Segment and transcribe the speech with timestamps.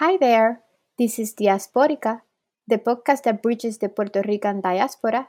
[0.00, 0.62] Hi there,
[0.96, 2.22] this is Diasporica,
[2.66, 5.28] the podcast that bridges the Puerto Rican diaspora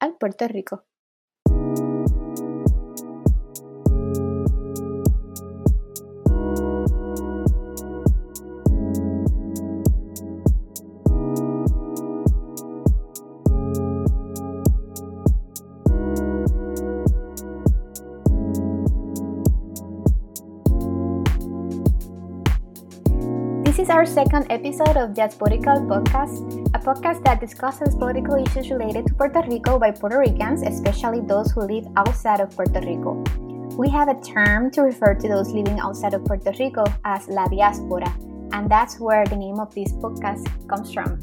[0.00, 0.87] al Puerto Rico.
[24.18, 26.42] Second episode of Diasporical Podcast,
[26.74, 31.52] a podcast that discusses political issues related to Puerto Rico by Puerto Ricans, especially those
[31.52, 33.22] who live outside of Puerto Rico.
[33.78, 37.46] We have a term to refer to those living outside of Puerto Rico as La
[37.46, 38.12] Diaspora,
[38.50, 41.20] and that's where the name of this podcast comes from.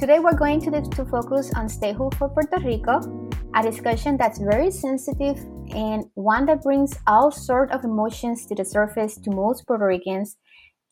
[0.00, 3.02] Today we're going to, to focus on Stay statehood for Puerto Rico,
[3.54, 5.36] a discussion that's very sensitive
[5.74, 10.38] and one that brings all sorts of emotions to the surface to most Puerto Ricans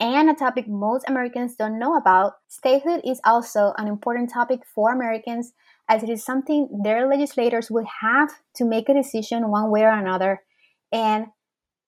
[0.01, 4.93] and a topic most Americans don't know about, statehood is also an important topic for
[4.93, 5.52] Americans
[5.88, 9.93] as it is something their legislators will have to make a decision one way or
[9.93, 10.43] another.
[10.93, 11.26] And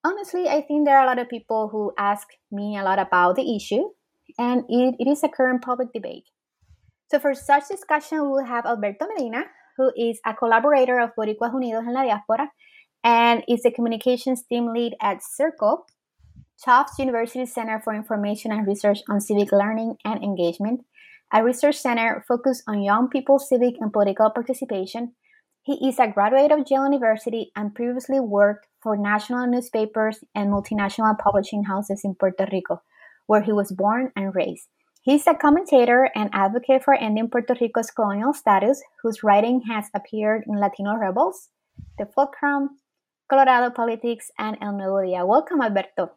[0.05, 3.37] honestly, I think there are a lot of people who ask me a lot about
[3.37, 3.91] the issue,
[4.39, 6.25] and it, it is a current public debate.
[7.11, 9.45] So, for such discussion, we will have Alberto Medina,
[9.77, 12.49] who is a collaborator of Boricuas Unidos en la Diáspora
[13.03, 15.85] and is the communications team lead at Circle,
[16.65, 20.81] Tufts University Center for Information and Research on Civic Learning and Engagement,
[21.31, 25.13] a research center focused on young people's civic and political participation.
[25.63, 31.19] He is a graduate of Yale University and previously worked for national newspapers and multinational
[31.19, 32.81] publishing houses in Puerto Rico,
[33.27, 34.69] where he was born and raised.
[35.03, 40.45] He's a commentator and advocate for ending Puerto Rico's colonial status, whose writing has appeared
[40.47, 41.51] in Latino Rebels,
[41.99, 42.79] The Fulcrum,
[43.29, 45.27] Colorado Politics, and El Nuevo Dia.
[45.27, 46.13] Welcome, Alberto.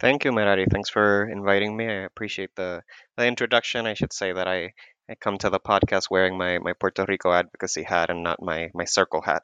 [0.00, 0.64] Thank you, Merari.
[0.70, 1.86] Thanks for inviting me.
[1.86, 2.80] I appreciate the,
[3.18, 3.86] the introduction.
[3.86, 4.72] I should say that I,
[5.10, 8.70] I come to the podcast wearing my, my Puerto Rico advocacy hat and not my,
[8.72, 9.42] my circle hat.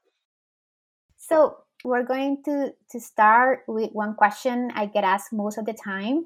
[1.18, 5.74] So we're going to, to start with one question I get asked most of the
[5.74, 6.24] time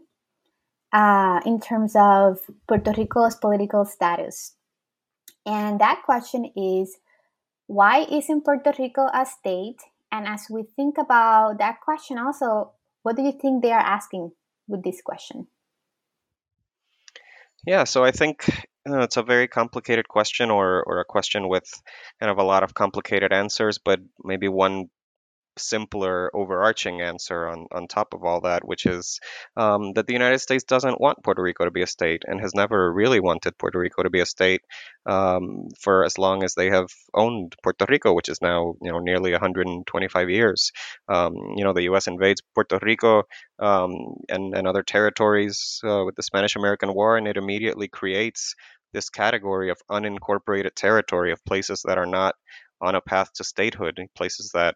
[0.93, 2.39] uh, in terms of
[2.69, 4.55] Puerto Rico's political status.
[5.45, 6.99] And that question is
[7.67, 9.81] why isn't Puerto Rico a state?
[10.13, 12.73] And as we think about that question, also,
[13.03, 14.33] what do you think they are asking
[14.69, 15.47] with this question?
[17.67, 18.49] Yeah, so I think
[18.89, 21.69] uh, it's a very complicated question or, or a question with
[22.19, 24.89] kind of a lot of complicated answers, but maybe one
[25.59, 29.21] simpler overarching answer on, on top of all that, which is
[29.57, 32.55] um, that the United States doesn't want Puerto Rico to be a state and has
[32.55, 34.63] never really wanted Puerto Rico to be a state
[35.07, 38.99] um, for as long as they have owned Puerto Rico, which is now you know
[38.99, 40.73] nearly 125 years.
[41.09, 42.07] Um, you know the U.S.
[42.07, 43.25] invades Puerto Rico
[43.59, 43.93] um,
[44.29, 48.55] and, and other territories uh, with the Spanish American War, and it immediately creates
[48.93, 52.35] this category of unincorporated territory of places that are not
[52.81, 54.75] on a path to statehood, places that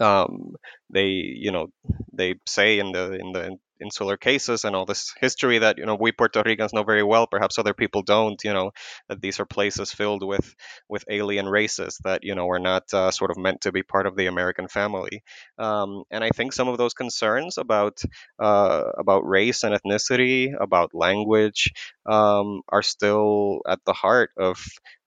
[0.00, 0.54] um,
[0.90, 1.68] they you know
[2.12, 5.96] they say in the in the insular cases and all this history that you know
[6.00, 7.26] we Puerto Ricans know very well.
[7.28, 8.42] Perhaps other people don't.
[8.44, 8.72] You know
[9.08, 10.54] that these are places filled with
[10.88, 14.06] with alien races that you know are not uh, sort of meant to be part
[14.06, 15.22] of the American family.
[15.58, 18.00] Um, and I think some of those concerns about
[18.38, 21.72] uh, about race and ethnicity, about language,
[22.08, 24.58] um, are still at the heart of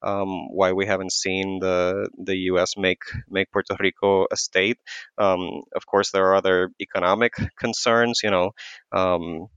[0.03, 2.77] um, why we haven't seen the the U.S.
[2.77, 4.77] make make Puerto Rico a state.
[5.17, 8.21] Um, of course, there are other economic concerns.
[8.23, 8.51] You know,
[8.91, 9.47] um,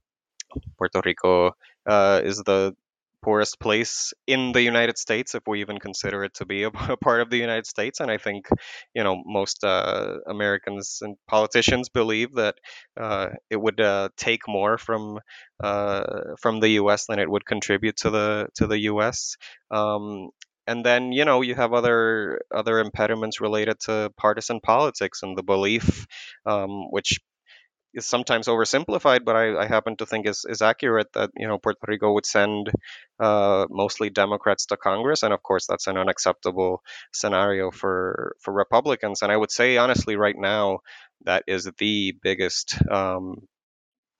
[0.79, 1.53] Puerto Rico
[1.87, 2.75] uh, is the
[3.25, 6.97] poorest place in the United States, if we even consider it to be a, a
[6.97, 8.01] part of the United States.
[8.01, 8.47] And I think,
[8.95, 12.57] you know, most uh, Americans and politicians believe that
[13.01, 15.21] uh, it would uh, take more from
[15.63, 16.05] uh,
[16.41, 17.07] from the U.S.
[17.07, 19.37] than it would contribute to the to the U.S.
[19.71, 20.29] Um,
[20.67, 25.43] and then you know you have other other impediments related to partisan politics and the
[25.43, 26.07] belief,
[26.47, 27.19] um, which
[27.95, 31.59] is sometimes oversimplified, but I, I, happen to think is, is accurate that you know
[31.59, 32.71] Puerto Rico would send
[33.21, 36.83] uh, mostly Democrats to Congress, and of course that's an unacceptable
[37.13, 39.23] scenario for for Republicans.
[39.23, 40.81] And I would say honestly, right now,
[41.25, 43.47] that is the biggest um,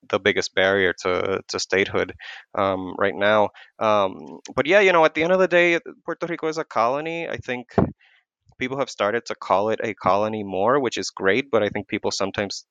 [0.09, 2.15] the biggest barrier to to statehood
[2.55, 3.51] um, right now.
[3.79, 6.65] Um, but yeah, you know, at the end of the day, Puerto Rico is a
[6.65, 7.29] colony.
[7.29, 7.75] I think
[8.59, 11.51] people have started to call it a colony more, which is great.
[11.51, 12.65] But I think people sometimes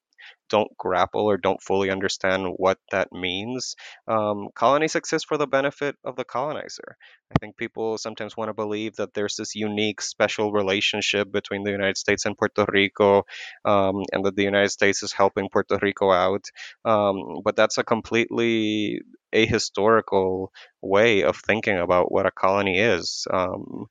[0.49, 3.75] don't grapple or don't fully understand what that means.
[4.07, 6.97] Um, colonies exist for the benefit of the colonizer.
[7.31, 11.71] I think people sometimes want to believe that there's this unique, special relationship between the
[11.71, 13.23] United States and Puerto Rico,
[13.65, 16.45] um, and that the United States is helping Puerto Rico out.
[16.85, 19.01] Um, but that's a completely
[19.33, 20.49] ahistorical
[20.81, 23.25] way of thinking about what a colony is.
[23.31, 23.87] Um,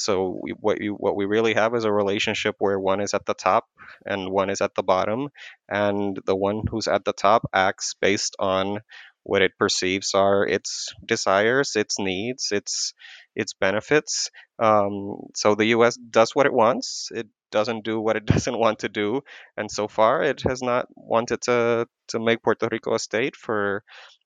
[0.00, 3.26] so we, what you what we really have is a relationship where one is at
[3.26, 3.66] the top
[4.06, 5.28] and one is at the bottom,
[5.68, 8.80] and the one who's at the top acts based on
[9.22, 12.94] what it perceives are its desires, its needs, its
[13.36, 14.30] its benefits.
[14.58, 15.96] Um, so the U.S.
[15.96, 17.08] does what it wants.
[17.14, 19.22] It doesn't do what it doesn't want to do,
[19.56, 23.84] and so far it has not wanted to to make Puerto Rico a state for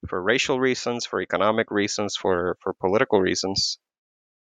[0.08, 3.78] for racial reasons, for economic reasons, for for political reasons.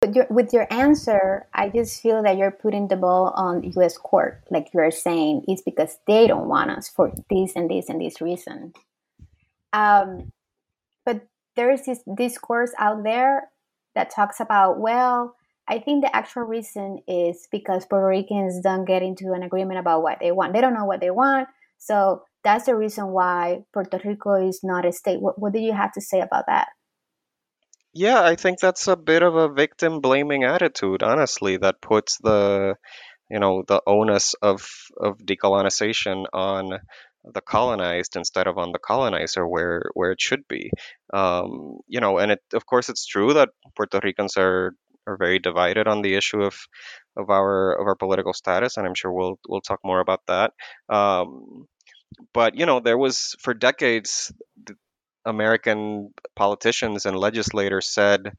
[0.05, 3.97] With your, with your answer, I just feel that you're putting the ball on U.S.
[3.97, 7.99] court, like you're saying it's because they don't want us for this and this and
[7.99, 8.73] this reason.
[9.73, 10.31] Um,
[11.05, 13.49] but there is this discourse out there
[13.95, 15.35] that talks about, well,
[15.67, 20.03] I think the actual reason is because Puerto Ricans don't get into an agreement about
[20.03, 20.53] what they want.
[20.53, 21.47] They don't know what they want.
[21.79, 25.19] So that's the reason why Puerto Rico is not a state.
[25.19, 26.67] What, what do you have to say about that?
[27.95, 32.75] Yeah, I think that's a bit of a victim blaming attitude, honestly, that puts the,
[33.29, 34.67] you know, the onus of
[34.99, 36.79] of decolonization on
[37.23, 40.71] the colonized instead of on the colonizer where where it should be.
[41.13, 44.75] Um, you know, and it of course it's true that Puerto Ricans are
[45.07, 46.55] are very divided on the issue of
[47.17, 50.51] of our of our political status, and I'm sure we'll we'll talk more about that.
[50.89, 51.67] Um,
[52.33, 54.33] but you know, there was for decades
[55.25, 58.33] American politicians and legislators said,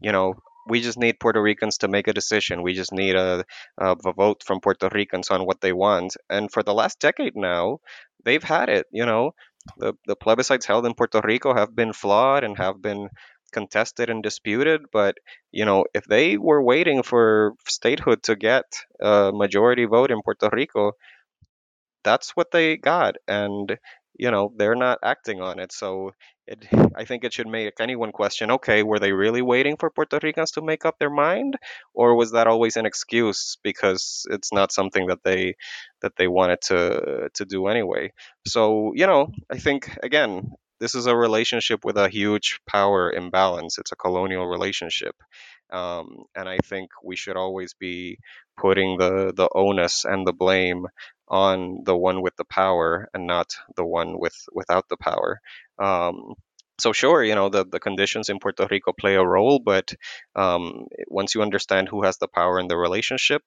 [0.00, 0.34] you know,
[0.66, 2.62] we just need Puerto Ricans to make a decision.
[2.62, 3.44] We just need a,
[3.78, 6.16] a, vote from Puerto Ricans on what they want.
[6.30, 7.78] And for the last decade now,
[8.24, 8.86] they've had it.
[8.92, 9.32] You know,
[9.76, 13.08] the the plebiscites held in Puerto Rico have been flawed and have been
[13.52, 14.82] contested and disputed.
[14.92, 15.16] But
[15.50, 18.64] you know, if they were waiting for statehood to get
[19.00, 20.92] a majority vote in Puerto Rico,
[22.04, 23.78] that's what they got, and
[24.22, 25.72] you know they're not acting on it.
[25.72, 26.12] So
[26.46, 26.64] it,
[27.00, 30.52] I think it should make anyone question okay, were they really waiting for Puerto Ricans
[30.52, 31.56] to make up their mind?
[31.92, 35.56] Or was that always an excuse because it's not something that they
[36.02, 38.12] that they wanted to to do anyway?
[38.46, 43.78] So, you know, I think again, this is a relationship with a huge power imbalance.
[43.78, 45.16] It's a colonial relationship.
[45.72, 48.18] Um, and I think we should always be
[48.60, 50.86] putting the, the onus and the blame
[51.32, 55.40] on the one with the power and not the one with without the power.
[55.78, 56.34] Um,
[56.78, 59.92] so sure, you know the, the conditions in Puerto Rico play a role, but
[60.36, 63.42] um, once you understand who has the power in the relationship,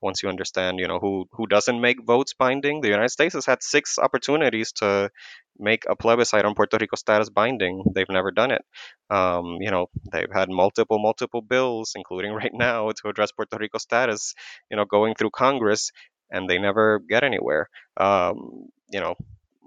[0.00, 3.46] once you understand you know who who doesn't make votes binding, the United States has
[3.46, 5.10] had six opportunities to
[5.58, 7.84] make a plebiscite on Puerto Rico status binding.
[7.94, 8.62] They've never done it.
[9.08, 13.78] Um, you know they've had multiple multiple bills, including right now to address Puerto Rico
[13.78, 14.34] status,
[14.70, 15.92] you know going through Congress,
[16.30, 17.68] and they never get anywhere.
[17.96, 19.14] Um, you know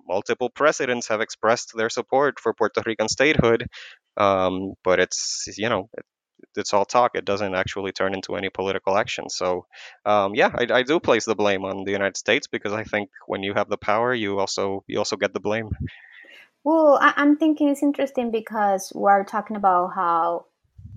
[0.07, 3.67] multiple presidents have expressed their support for Puerto Rican statehood,
[4.17, 6.05] um, but it's you know it,
[6.55, 7.11] it's all talk.
[7.15, 9.29] It doesn't actually turn into any political action.
[9.29, 9.65] So
[10.05, 13.09] um, yeah, I, I do place the blame on the United States because I think
[13.27, 15.69] when you have the power, you also you also get the blame.
[16.63, 20.45] Well, I, I'm thinking it's interesting because we're talking about how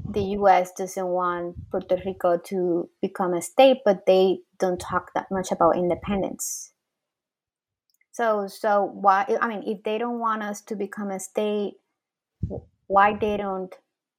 [0.04, 0.72] the U.S.
[0.72, 5.76] doesn't want Puerto Rico to become a state, but they don't talk that much about
[5.76, 6.72] independence.
[8.12, 11.74] So so why I mean if they don't want us to become a state,
[12.86, 13.74] why they don't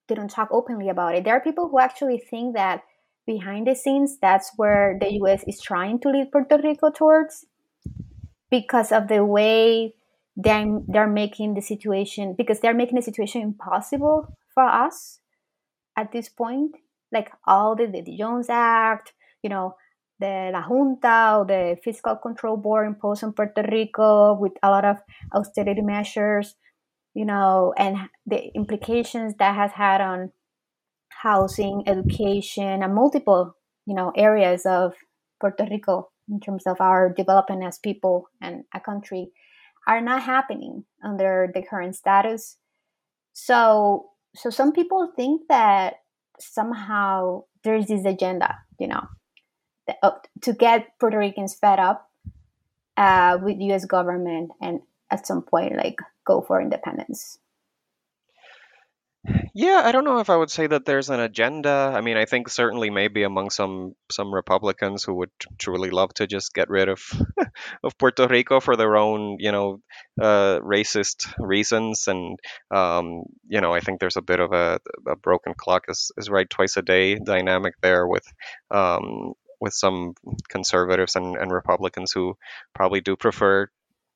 [0.08, 1.24] they don't talk openly about it?
[1.24, 2.84] There are people who actually think that
[3.26, 7.46] behind the scenes that's where the US is trying to lead Puerto Rico towards
[8.52, 9.96] because of the way
[10.36, 15.20] they're, they're making the situation because they're making the situation impossible for us
[15.98, 16.72] at this point
[17.12, 19.14] like all the, the jones act
[19.44, 19.76] you know
[20.20, 24.86] the La Junta or the Fiscal Control Board imposed on Puerto Rico with a lot
[24.86, 24.98] of
[25.34, 26.56] austerity measures,
[27.14, 30.32] you know, and the implications that has had on
[31.10, 34.94] housing, education, and multiple, you know, areas of
[35.40, 39.32] Puerto Rico in terms of our development as people and a country
[39.88, 42.58] are not happening under the current status.
[43.34, 46.02] So, so some people think that
[46.40, 49.08] somehow there's this agenda, you know,
[50.04, 52.10] uh, to get Puerto Ricans fed up
[52.96, 53.86] uh, with U.S.
[53.86, 57.40] government and at some point like go for independence.
[59.54, 61.92] Yeah, I don't know if I would say that there's an agenda.
[61.94, 66.28] I mean, I think certainly maybe among some some Republicans who would truly love to
[66.28, 67.02] just get rid of
[67.84, 69.82] of Puerto Rico for their own, you know,
[70.22, 72.40] uh, racist reasons, and
[72.72, 76.30] um, you know, I think there's a bit of a, a broken clock is is
[76.30, 78.26] right twice a day dynamic there with
[78.72, 80.14] um, with some
[80.50, 82.38] conservatives and, and Republicans who
[82.76, 83.68] probably do prefer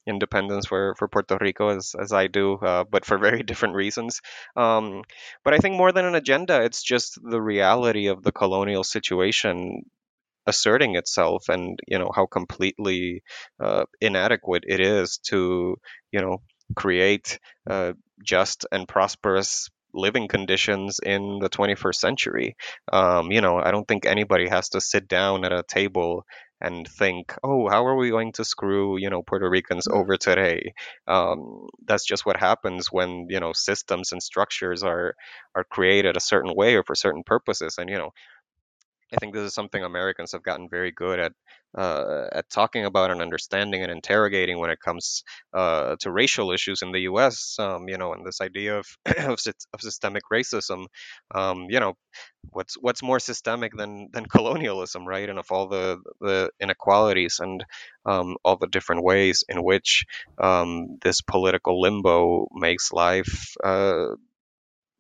[0.07, 4.21] independence for, for Puerto Rico as, as I do, uh, but for very different reasons.
[4.55, 5.03] Um,
[5.43, 9.83] but I think more than an agenda, it's just the reality of the colonial situation
[10.47, 13.21] asserting itself and you know how completely
[13.59, 15.75] uh, inadequate it is to
[16.11, 16.41] you know
[16.75, 17.39] create
[17.69, 17.93] uh,
[18.25, 22.55] just and prosperous living conditions in the 21st century
[22.91, 26.23] um, you know i don't think anybody has to sit down at a table
[26.61, 30.73] and think oh how are we going to screw you know puerto ricans over today?
[31.07, 35.15] Um, that's just what happens when you know systems and structures are
[35.55, 37.75] are created a certain way or for certain purposes.
[37.77, 38.11] And you know
[39.13, 41.33] I think this is something Americans have gotten very good at
[41.77, 46.81] uh, at talking about and understanding and interrogating when it comes uh, to racial issues
[46.81, 47.55] in the U.S.
[47.59, 49.39] Um, you know, and this idea of of,
[49.73, 50.87] of systemic racism.
[51.33, 51.93] Um, you know,
[52.51, 55.29] what's what's more systemic than than colonialism, right?
[55.29, 57.63] And of all the the inequalities and
[58.05, 60.05] um, all the different ways in which
[60.37, 63.55] um, this political limbo makes life.
[63.63, 64.15] Uh,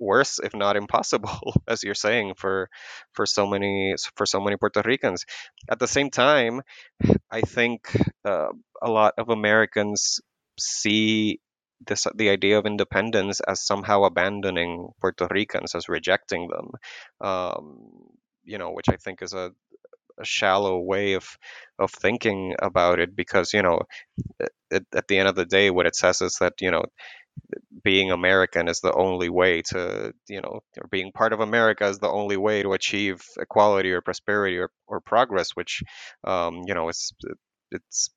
[0.01, 2.69] worse if not impossible as you're saying for
[3.13, 5.25] for so many for so many puerto ricans.
[5.69, 6.61] At the same time
[7.31, 8.49] i think uh,
[8.81, 10.19] a lot of americans
[10.59, 11.39] see
[11.87, 16.67] this the idea of independence as somehow abandoning puerto ricans as rejecting them
[17.27, 17.79] um,
[18.43, 19.51] you know which i think is a,
[20.19, 21.25] a shallow way of
[21.79, 23.81] of thinking about it because you know
[24.71, 26.83] at, at the end of the day what it says is that you know
[27.83, 31.99] being American is the only way to, you know, or being part of America is
[31.99, 35.81] the only way to achieve equality or prosperity or, or progress, which,
[36.23, 37.11] um, you know, it's,
[37.71, 38.09] it's,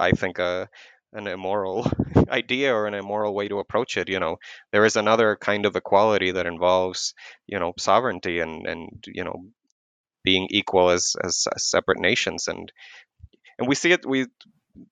[0.00, 0.68] I think, a,
[1.12, 1.86] an immoral
[2.28, 4.08] idea or an immoral way to approach it.
[4.08, 4.36] You know,
[4.72, 7.14] there is another kind of equality that involves,
[7.46, 9.44] you know, sovereignty and, and, you know,
[10.24, 12.48] being equal as, as, as separate nations.
[12.48, 12.72] And,
[13.58, 14.26] and we see it, we,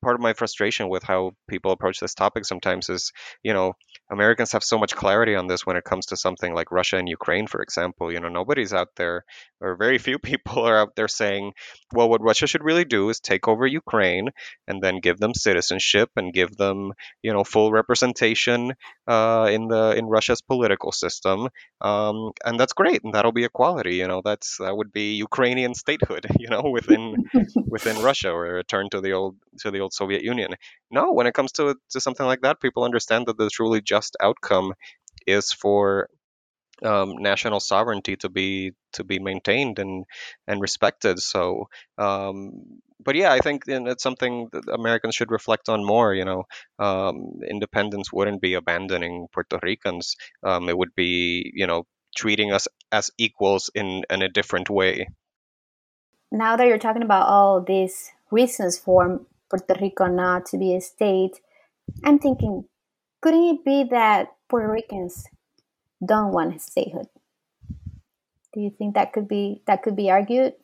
[0.02, 3.74] part of my frustration with how people approach this topic sometimes is, you know,
[4.10, 7.08] Americans have so much clarity on this when it comes to something like Russia and
[7.08, 8.12] Ukraine, for example.
[8.12, 9.24] You know, nobody's out there,
[9.60, 11.52] or very few people are out there saying,
[11.92, 14.28] well, what Russia should really do is take over Ukraine
[14.66, 18.72] and then give them citizenship and give them, you know, full representation
[19.06, 21.48] uh, in the in Russia's political system,
[21.80, 23.96] um, and that's great, and that'll be equality.
[23.96, 26.26] You know, that's that would be Ukrainian statehood.
[26.40, 27.16] You know, within
[27.68, 30.54] within Russia or a return to the old to the old Soviet Union.
[30.90, 34.16] No, when it comes to to something like that, people understand that the truly just
[34.20, 34.74] outcome
[35.26, 36.08] is for
[36.82, 40.04] um, national sovereignty to be to be maintained and
[40.46, 41.18] and respected.
[41.20, 42.52] So, um,
[43.02, 46.14] but yeah, I think it's something that Americans should reflect on more.
[46.14, 46.44] You know,
[46.78, 50.16] um, independence wouldn't be abandoning Puerto Ricans.
[50.42, 51.84] Um, it would be you know
[52.16, 55.08] treating us as equals in in a different way.
[56.32, 59.20] Now that you're talking about all these reasons for
[59.50, 61.40] Puerto Rico not to be a state,
[62.04, 62.64] I'm thinking,
[63.20, 65.26] couldn't it be that Puerto Ricans
[66.04, 67.06] don't want statehood?
[68.52, 70.54] Do you think that could be that could be argued?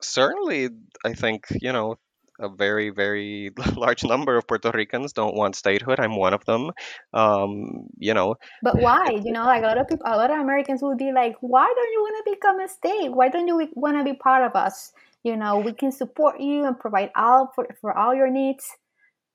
[0.00, 0.70] Certainly,
[1.04, 1.96] I think you know
[2.40, 6.00] a very very large number of Puerto Ricans don't want statehood.
[6.00, 6.72] I'm one of them.
[7.14, 9.08] Um, you know, But why?
[9.24, 11.66] You know, like a lot of people, a lot of Americans would be like, "Why
[11.66, 13.10] don't you want to become a state?
[13.10, 14.92] Why don't you want to be part of us?
[15.28, 18.64] You know, we can support you and provide all for for all your needs.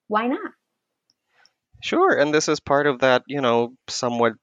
[0.08, 0.52] Why not?"
[1.84, 4.34] sure, and this is part of that you know somewhat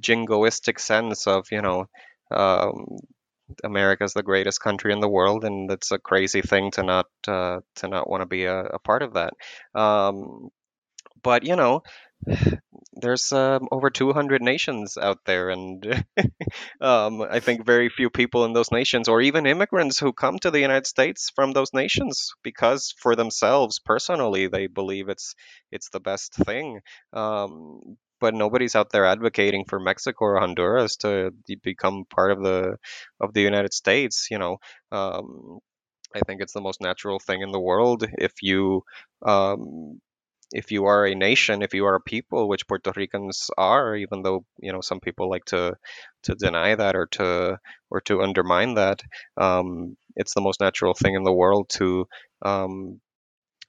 [0.00, 1.86] jingoistic sense of you know.
[2.30, 2.86] Um,
[3.62, 7.60] America's the greatest country in the world, and it's a crazy thing to not uh,
[7.76, 9.34] to not want to be a, a part of that.
[9.74, 10.48] Um,
[11.22, 11.82] but you know,
[13.04, 16.04] there's um, over 200 nations out there, and
[16.80, 20.50] um, I think very few people in those nations, or even immigrants who come to
[20.50, 25.34] the United States from those nations, because for themselves personally they believe it's
[25.70, 26.80] it's the best thing.
[27.12, 31.32] Um, but nobody's out there advocating for Mexico or Honduras to
[31.62, 32.76] become part of the
[33.20, 34.28] of the United States.
[34.30, 34.58] You know,
[34.92, 35.58] um,
[36.14, 38.82] I think it's the most natural thing in the world if you
[39.26, 40.00] um,
[40.52, 44.22] if you are a nation, if you are a people, which Puerto Ricans are, even
[44.22, 45.76] though you know some people like to
[46.24, 47.58] to deny that or to
[47.90, 49.02] or to undermine that,
[49.36, 52.06] um, it's the most natural thing in the world to
[52.42, 53.00] um,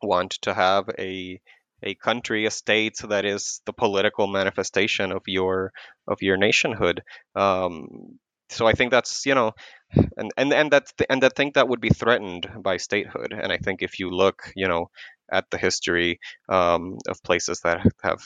[0.01, 1.39] want to have a
[1.84, 5.72] a country, a state that is the political manifestation of your
[6.08, 7.03] of your nationhood.
[7.36, 9.51] Um, so I think that's you know,
[10.17, 13.34] and and and that and that think that would be threatened by statehood.
[13.34, 14.89] And I think if you look, you know,
[15.32, 18.22] at the history um, of places that have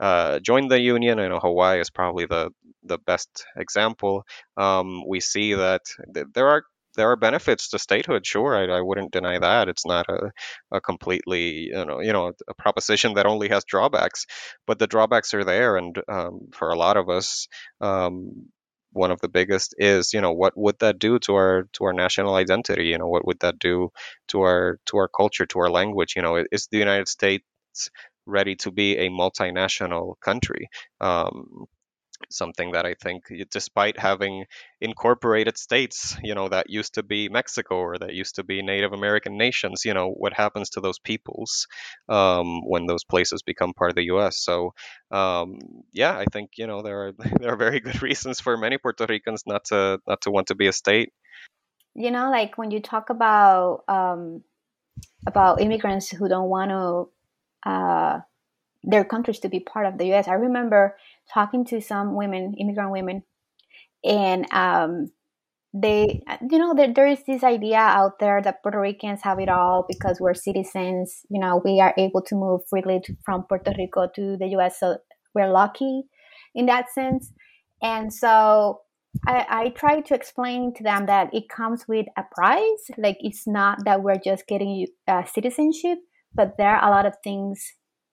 [0.00, 2.50] uh, joined the union, I know Hawaii is probably the
[2.84, 4.24] the best example.
[4.56, 5.82] Um, we see that
[6.14, 6.64] th- there are
[6.96, 8.26] there are benefits to statehood.
[8.26, 9.68] Sure, I, I wouldn't deny that.
[9.68, 10.32] It's not a,
[10.72, 14.26] a completely you know you know a proposition that only has drawbacks,
[14.66, 17.46] but the drawbacks are there, and um, for a lot of us.
[17.80, 18.48] Um,
[18.92, 21.92] one of the biggest is you know what would that do to our to our
[21.92, 22.86] national identity?
[22.86, 23.90] You know what would that do
[24.28, 26.14] to our to our culture to our language?
[26.16, 27.44] You know is the united states
[28.26, 30.68] ready to be a multinational country?
[31.00, 31.66] Um,
[32.30, 34.44] something that I think, despite having
[34.80, 38.92] incorporated states, you know, that used to be Mexico or that used to be Native
[38.92, 41.66] American nations, you know, what happens to those peoples
[42.08, 44.38] um, when those places become part of the U.S.
[44.38, 44.74] So,
[45.10, 45.58] um,
[45.92, 49.06] yeah, I think you know there are there are very good reasons for many Puerto
[49.08, 51.12] Ricans not to not to want to be a state.
[51.94, 54.42] You know, like when you talk about um,
[55.26, 58.20] about immigrants who don't want to uh,
[58.84, 60.28] their countries to be part of the U.S.
[60.28, 60.96] I remember
[61.32, 63.22] talking to some women, immigrant women,
[64.04, 65.10] and um,
[65.74, 69.48] they, you know, there, there is this idea out there that Puerto Ricans have it
[69.48, 71.22] all because we're citizens.
[71.30, 74.80] You know, we are able to move freely to, from Puerto Rico to the U.S.
[74.80, 74.98] So
[75.34, 76.02] we're lucky
[76.54, 77.32] in that sense.
[77.82, 78.80] And so
[79.26, 82.90] I, I try to explain to them that it comes with a price.
[82.98, 85.98] Like it's not that we're just getting uh, citizenship,
[86.34, 87.72] but there are a lot of things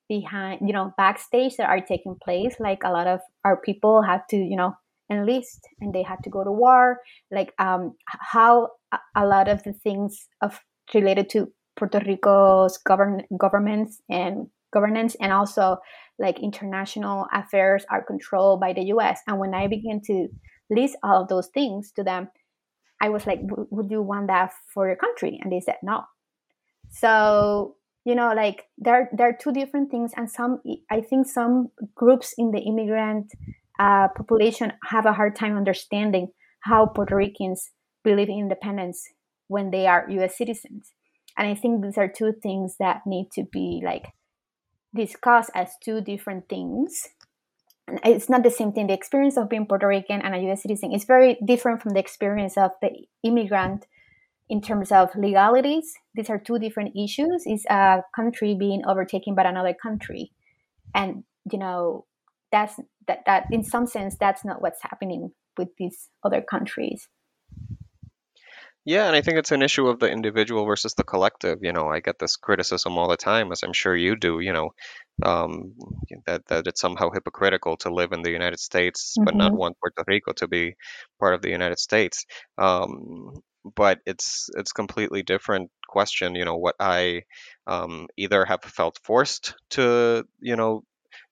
[0.09, 4.25] behind you know backstage that are taking place like a lot of our people have
[4.27, 4.73] to you know
[5.11, 6.99] enlist and they had to go to war.
[7.31, 8.69] Like um how
[9.15, 10.59] a lot of the things of
[10.93, 11.47] related to
[11.77, 15.77] puerto rico's govern governments and governance and also
[16.17, 20.27] like international affairs are controlled by the us and when i began to
[20.71, 22.27] list all of those things to them
[23.01, 23.39] i was like
[23.69, 25.39] would you want that for your country?
[25.41, 26.03] And they said no.
[26.89, 27.75] So
[28.06, 32.34] you know like there there are two different things and some i think some groups
[32.38, 33.32] in the immigrant
[33.79, 36.27] uh, population have a hard time understanding
[36.62, 37.72] how puerto ricans
[38.03, 39.08] believe in independence
[39.48, 40.94] when they are us citizens.
[41.38, 44.08] And i think these are two things that need to be like
[44.96, 47.10] discussed as two different things.
[48.03, 48.88] It's not the same thing.
[48.88, 52.00] The experience of being puerto rican and a us citizen is very different from the
[52.00, 52.90] experience of the
[53.24, 53.85] immigrant
[54.50, 57.46] in terms of legalities, these are two different issues.
[57.46, 60.31] Is a country being overtaken by another country,
[60.96, 62.05] and you know
[62.51, 67.07] that's that that in some sense that's not what's happening with these other countries.
[68.85, 71.59] Yeah, and I think it's an issue of the individual versus the collective.
[71.62, 74.40] You know, I get this criticism all the time, as I'm sure you do.
[74.40, 74.70] You know,
[75.24, 75.75] um,
[76.25, 79.59] that that it's somehow hypocritical to live in the United States but not Mm-hmm.
[79.59, 80.75] want Puerto Rico to be
[81.20, 82.25] part of the United States.
[82.57, 83.42] Um,
[83.75, 86.36] but it's it's completely different question.
[86.36, 87.24] You know, what I
[87.68, 90.84] um, either have felt forced to, you know,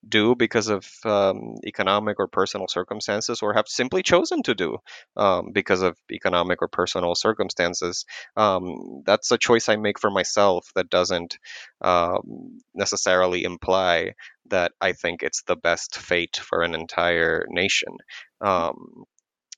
[0.07, 4.77] do because of um, economic or personal circumstances, or have simply chosen to do
[5.17, 8.05] um, because of economic or personal circumstances.
[8.35, 11.37] Um, that's a choice I make for myself that doesn't
[11.81, 14.13] um, necessarily imply
[14.49, 17.97] that I think it's the best fate for an entire nation.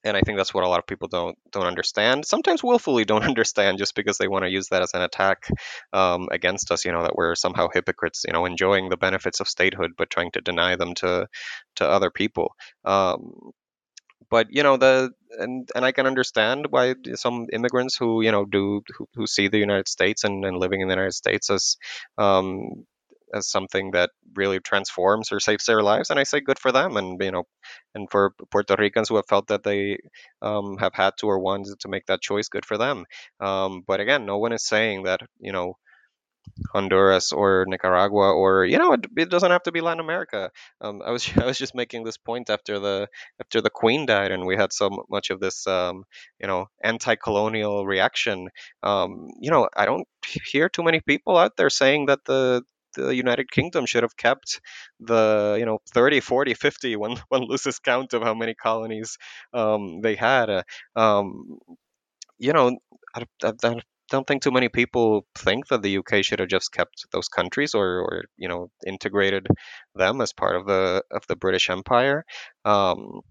[0.03, 2.25] And I think that's what a lot of people don't don't understand.
[2.25, 5.47] Sometimes willfully don't understand, just because they want to use that as an attack
[5.93, 6.85] um, against us.
[6.85, 8.23] You know that we're somehow hypocrites.
[8.25, 11.27] You know, enjoying the benefits of statehood but trying to deny them to
[11.77, 12.53] to other people.
[12.85, 13.51] Um,
[14.29, 18.45] but you know the and and I can understand why some immigrants who you know
[18.45, 21.77] do who, who see the United States and, and living in the United States as
[22.17, 22.85] um,
[23.33, 26.97] as something that really transforms or saves their lives, and I say good for them,
[26.97, 27.43] and you know,
[27.95, 29.97] and for Puerto Ricans who have felt that they
[30.41, 33.05] um, have had to or wanted to make that choice, good for them.
[33.39, 35.75] Um, but again, no one is saying that you know
[36.73, 40.51] Honduras or Nicaragua or you know it, it doesn't have to be Latin America.
[40.81, 43.07] Um, I was I was just making this point after the
[43.39, 46.03] after the Queen died and we had so much of this um,
[46.39, 48.49] you know anti-colonial reaction.
[48.83, 52.63] Um, you know I don't hear too many people out there saying that the
[52.95, 54.61] the United Kingdom should have kept
[54.99, 59.17] the you know 30 40 50 one one loses count of how many colonies
[59.53, 60.63] um, they had uh,
[60.95, 61.59] um,
[62.37, 62.77] you know,
[63.15, 63.75] I, I, I
[64.09, 67.75] don't think too many people think that the UK should have just kept those countries
[67.75, 69.47] or, or you know, integrated
[69.95, 72.23] them as part of the of the British Empire.
[72.65, 73.21] Um,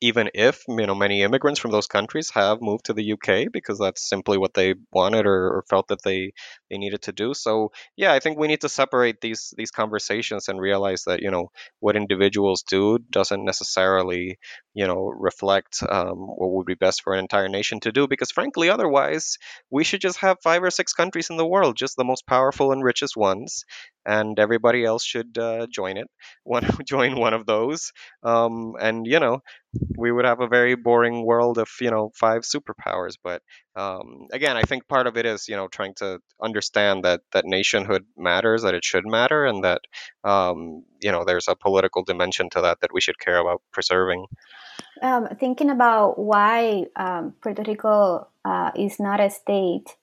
[0.00, 3.78] even if you know many immigrants from those countries have moved to the UK because
[3.78, 6.32] that's simply what they wanted or, or felt that they
[6.74, 7.34] they needed to do.
[7.34, 11.30] So yeah, I think we need to separate these these conversations and realize that you
[11.30, 11.48] know
[11.80, 14.38] what individuals do doesn't necessarily
[14.74, 18.08] you know reflect um, what would be best for an entire nation to do.
[18.08, 19.38] Because frankly, otherwise
[19.70, 22.72] we should just have five or six countries in the world, just the most powerful
[22.72, 23.64] and richest ones,
[24.06, 26.08] and everybody else should uh, join it.
[26.44, 29.40] One join one of those, um, and you know
[29.96, 33.42] we would have a very boring world of you know five superpowers but
[33.76, 37.44] um, again i think part of it is you know trying to understand that that
[37.44, 39.80] nationhood matters that it should matter and that
[40.24, 44.26] um, you know there's a political dimension to that that we should care about preserving.
[45.02, 49.96] Um, thinking about why um, puerto rico uh, is not a state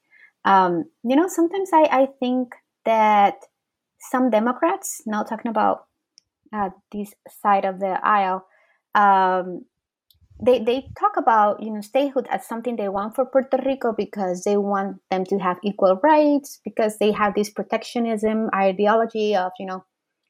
[0.46, 2.56] um, you know sometimes I, I think
[2.86, 3.36] that
[4.00, 5.86] some democrats now talking about
[6.54, 8.46] uh, this side of the aisle
[8.96, 9.66] um,
[10.42, 14.44] they they talk about you know statehood as something they want for Puerto Rico because
[14.44, 19.66] they want them to have equal rights because they have this protectionism ideology of you
[19.66, 19.86] know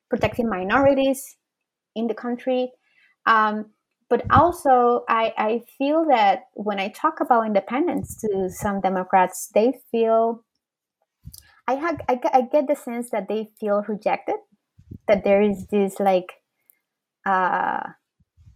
[0.09, 1.37] protecting minorities
[1.95, 2.71] in the country.
[3.25, 3.71] Um,
[4.09, 9.73] but also, I, I feel that when I talk about independence to some Democrats, they
[9.89, 10.43] feel
[11.65, 14.35] I have I, I get the sense that they feel rejected,
[15.07, 16.33] that there is this like
[17.25, 17.79] uh,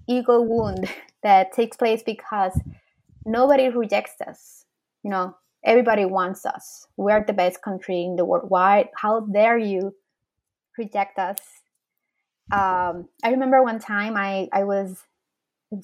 [0.07, 0.89] ego wound
[1.23, 2.59] that takes place because
[3.25, 4.65] nobody rejects us.
[5.03, 6.87] You know, everybody wants us.
[6.97, 8.45] We're the best country in the world.
[8.49, 8.89] Why?
[8.95, 9.93] How dare you
[10.77, 11.39] reject us?
[12.51, 15.03] Um, I remember one time I I was,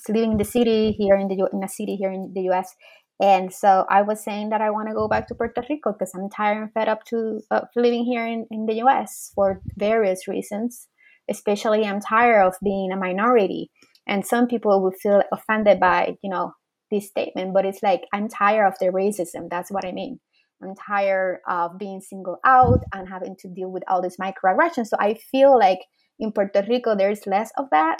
[0.07, 2.75] living in the city here in the in a city here in the U.S.
[3.19, 6.11] And so I was saying that I want to go back to Puerto Rico because
[6.15, 10.27] I'm tired and fed up to uh, living here in, in the US for various
[10.27, 10.87] reasons.
[11.29, 13.69] Especially, I'm tired of being a minority
[14.07, 16.53] and some people will feel offended by you know
[16.89, 20.19] this statement but it's like i'm tired of the racism that's what i mean.
[20.63, 24.97] I'm tired of being singled out and having to deal with all these microaggressions so
[24.99, 25.79] i feel like
[26.19, 27.97] in puerto rico there's less of that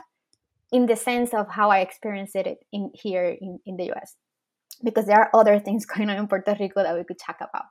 [0.71, 4.15] in the sense of how i experienced it in here in, in the us
[4.83, 7.65] because there are other things going on in puerto rico that we could talk about.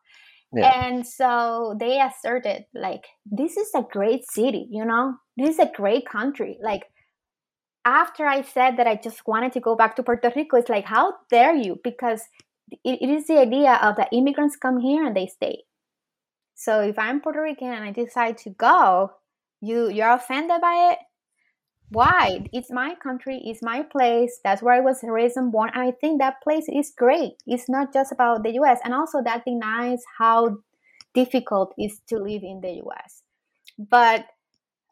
[0.52, 0.86] Yeah.
[0.86, 5.70] And so they asserted, like, this is a great city, you know, this is a
[5.72, 6.58] great country.
[6.60, 6.82] Like,
[7.84, 10.84] after I said that I just wanted to go back to Puerto Rico, it's like,
[10.84, 11.80] how dare you?
[11.82, 12.22] Because
[12.70, 15.64] it, it is the idea of the immigrants come here and they stay.
[16.54, 19.12] So if I'm Puerto Rican and I decide to go,
[19.60, 20.98] you you're offended by it.
[21.88, 22.46] Why?
[22.52, 24.38] It's my country, it's my place.
[24.44, 27.32] That's where I was raised and born, and I think that place is great.
[27.46, 28.78] It's not just about the U.S.
[28.84, 30.58] and also that denies how
[31.14, 33.22] difficult it is to live in the U.S.
[33.76, 34.26] But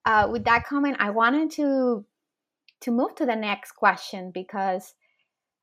[0.04, 2.04] uh, with that comment, I wanted to
[2.82, 4.94] to move to the next question because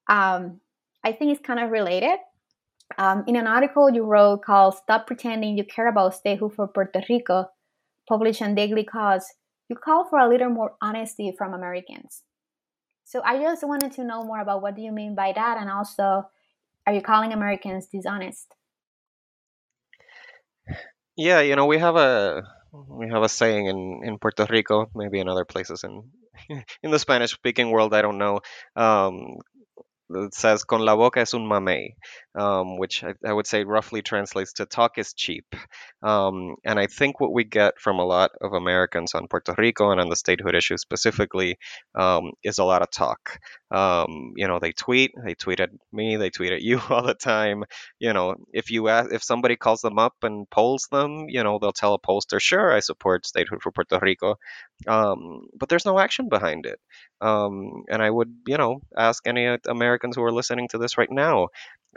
[0.09, 0.59] um,
[1.03, 2.19] I think it's kind of related.
[2.97, 7.01] Um, in an article you wrote called Stop Pretending You Care About Statehood for Puerto
[7.09, 7.49] Rico,
[8.07, 9.25] published on Daily Kos,
[9.69, 12.21] you call for a little more honesty from Americans.
[13.03, 15.69] So I just wanted to know more about what do you mean by that and
[15.69, 16.25] also
[16.87, 18.53] are you calling Americans dishonest?
[21.15, 25.19] Yeah, you know, we have a we have a saying in, in Puerto Rico, maybe
[25.19, 26.03] in other places in
[26.83, 28.41] in the Spanish speaking world, I don't know.
[28.75, 29.37] Um,
[30.09, 31.95] it says con la boca es un mamey,
[32.35, 35.45] um, which I, I, would say roughly translates to talk is cheap.
[36.03, 39.91] Um, and I think what we get from a lot of Americans on Puerto Rico
[39.91, 41.57] and on the statehood issue specifically
[41.95, 43.39] um, is a lot of talk.
[43.71, 47.13] Um, you know, they tweet, they tweet at me, they tweet at you all the
[47.13, 47.63] time.
[47.99, 51.57] You know, if you ask, if somebody calls them up and polls them, you know,
[51.59, 54.35] they'll tell a pollster, sure, I support statehood for Puerto Rico.
[54.87, 56.79] Um, but there's no action behind it.
[57.21, 61.11] Um, and I would, you know, ask any Americans who are listening to this right
[61.11, 61.47] now,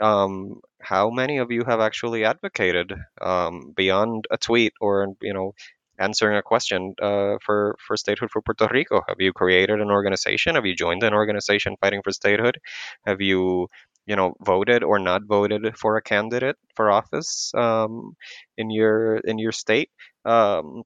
[0.01, 5.53] um, how many of you have actually advocated um, beyond a tweet or, you know,
[5.99, 9.01] answering a question uh, for for statehood for Puerto Rico?
[9.07, 10.55] Have you created an organization?
[10.55, 12.57] Have you joined an organization fighting for statehood?
[13.05, 13.67] Have you
[14.05, 18.13] you know voted or not voted for a candidate for office um,
[18.57, 19.89] in your in your state?
[20.25, 20.83] Um,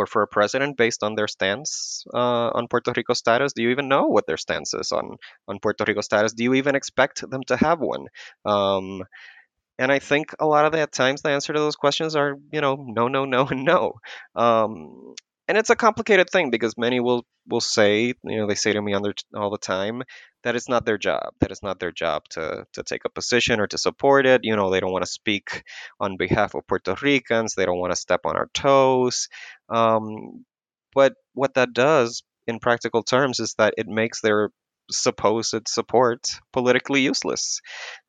[0.00, 3.52] or for a president based on their stance uh, on Puerto Rico status?
[3.52, 6.32] Do you even know what their stance is on on Puerto Rico status?
[6.32, 8.06] Do you even expect them to have one?
[8.44, 9.04] Um,
[9.78, 12.60] and I think a lot of the times the answer to those questions are, you
[12.60, 13.94] know, no, no, no, and no.
[14.34, 15.14] Um,
[15.50, 18.80] and it's a complicated thing because many will will say, you know, they say to
[18.80, 20.04] me on their, all the time
[20.44, 23.58] that it's not their job, that it's not their job to to take a position
[23.58, 24.42] or to support it.
[24.44, 25.64] You know, they don't want to speak
[25.98, 27.54] on behalf of Puerto Ricans.
[27.56, 29.28] They don't want to step on our toes.
[29.68, 30.44] Um,
[30.94, 34.50] but what that does in practical terms is that it makes their
[34.90, 37.60] supposed support politically useless.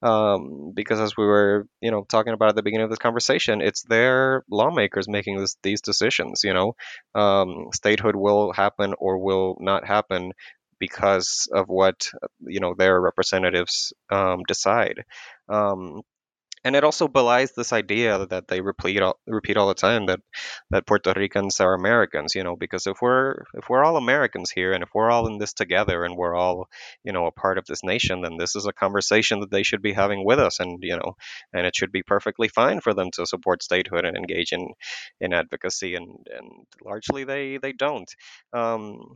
[0.02, 3.62] Um, because as we were, you know, talking about at the beginning of this conversation,
[3.62, 6.42] it's their lawmakers making this, these decisions.
[6.44, 6.74] You know,
[7.16, 10.32] um, statehood will happen or will not happen
[10.80, 12.10] because of what
[12.42, 15.04] you know their representatives um, decide.
[15.48, 16.02] Um,
[16.64, 20.20] and it also belies this idea that they repeat all, repeat all the time that
[20.70, 24.72] that Puerto Ricans are Americans, you know, because if we're if we're all Americans here
[24.72, 26.68] and if we're all in this together and we're all,
[27.04, 29.82] you know, a part of this nation, then this is a conversation that they should
[29.82, 31.16] be having with us and, you know,
[31.54, 34.70] and it should be perfectly fine for them to support statehood and engage in
[35.20, 36.50] in advocacy and and
[36.84, 38.10] largely they they don't.
[38.54, 39.16] Um,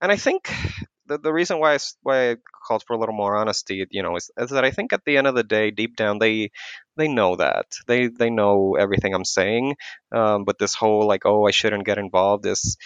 [0.00, 0.50] and I think
[1.06, 4.16] the, the reason why I, why I called for a little more honesty, you know,
[4.16, 6.50] is, is that I think at the end of the day, deep down, they
[6.96, 9.76] they know that they they know everything I'm saying.
[10.12, 12.76] Um, but this whole like, oh, I shouldn't get involved is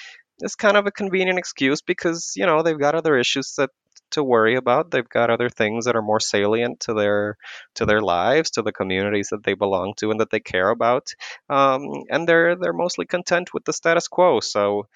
[0.40, 3.70] is kind of a convenient excuse because you know they've got other issues that
[4.12, 4.90] to worry about.
[4.90, 7.36] They've got other things that are more salient to their
[7.76, 11.14] to their lives, to the communities that they belong to and that they care about.
[11.48, 14.40] Um, and they're they're mostly content with the status quo.
[14.40, 14.86] So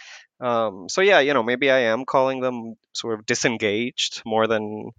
[0.41, 4.91] um, so yeah, you know, maybe I am calling them sort of disengaged more than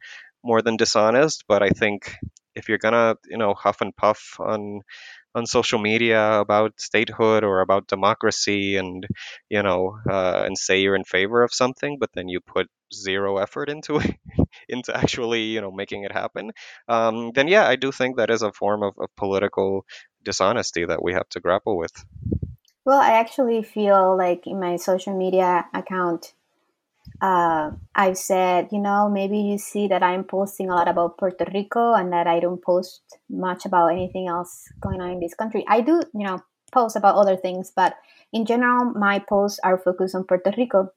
[0.43, 1.45] more than dishonest.
[1.47, 2.15] But I think
[2.55, 4.81] if you're gonna, you know, huff and puff on
[5.35, 9.05] on social media about statehood or about democracy and
[9.49, 13.37] you know uh, and say you're in favor of something but then you put zero
[13.37, 14.15] effort into it
[14.69, 16.51] into actually you know making it happen
[16.87, 19.85] um, then yeah i do think that is a form of, of political
[20.25, 21.93] dishonesty that we have to grapple with.
[22.83, 26.33] Well, I actually feel like in my social media account,
[27.21, 31.45] uh, I've said, you know, maybe you see that I'm posting a lot about Puerto
[31.53, 35.65] Rico and that I don't post much about anything else going on in this country.
[35.67, 36.41] I do, you know,
[36.71, 37.95] post about other things, but
[38.33, 40.89] in general, my posts are focused on Puerto Rico.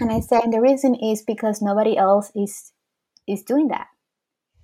[0.00, 2.72] And I said the reason is because nobody else is
[3.28, 3.88] is doing that.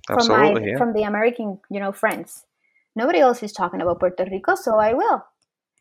[0.08, 0.78] Absolutely, from my yeah.
[0.78, 2.44] from the American, you know, friends.
[2.96, 5.22] Nobody else is talking about Puerto Rico, so I will.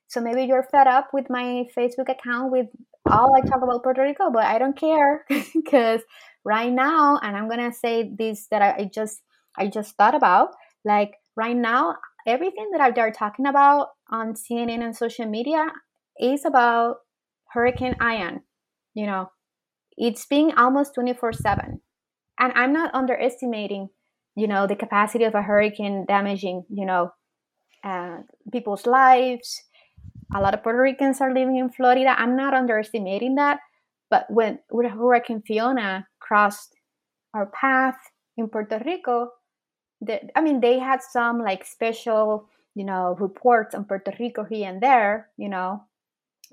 [0.07, 2.67] So maybe you're fed up with my Facebook account with
[3.07, 6.01] all I talk about Puerto Rico, but I don't care because
[6.43, 9.21] right now, and I'm gonna say this that I, just
[9.57, 10.49] I just thought about,
[10.85, 15.67] like right now, everything that they're talking about on CNN and social media
[16.19, 16.97] is about
[17.49, 18.41] Hurricane Ian.
[18.93, 19.31] You know,
[19.97, 21.81] it's being almost 24 7.
[22.39, 23.89] And I'm not underestimating,
[24.35, 27.11] you know, the capacity of a hurricane damaging, you know,
[27.83, 28.17] uh,
[28.51, 29.63] people's lives,
[30.33, 32.15] a lot of Puerto Ricans are living in Florida.
[32.17, 33.59] I'm not underestimating that,
[34.09, 36.75] but when, Hurricane Fiona crossed
[37.33, 37.97] our path
[38.35, 39.29] in Puerto Rico,
[40.35, 44.81] I mean, they had some like special, you know, reports on Puerto Rico here and
[44.81, 45.81] there, you know,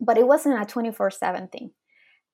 [0.01, 1.71] but it wasn't a 24 7 thing.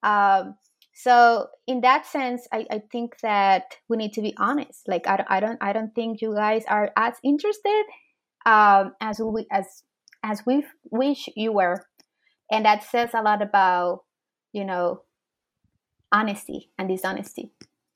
[0.02, 0.54] Um,
[0.94, 4.86] so in that sense, I, I think that we need to be honest.
[4.86, 7.84] Like I, I don't I don't think you guys are as interested
[8.44, 9.82] um, as we as
[10.22, 11.84] as we wish you were.
[12.50, 14.04] And that says a lot about,
[14.52, 15.02] you know,
[16.12, 17.52] honesty and dishonesty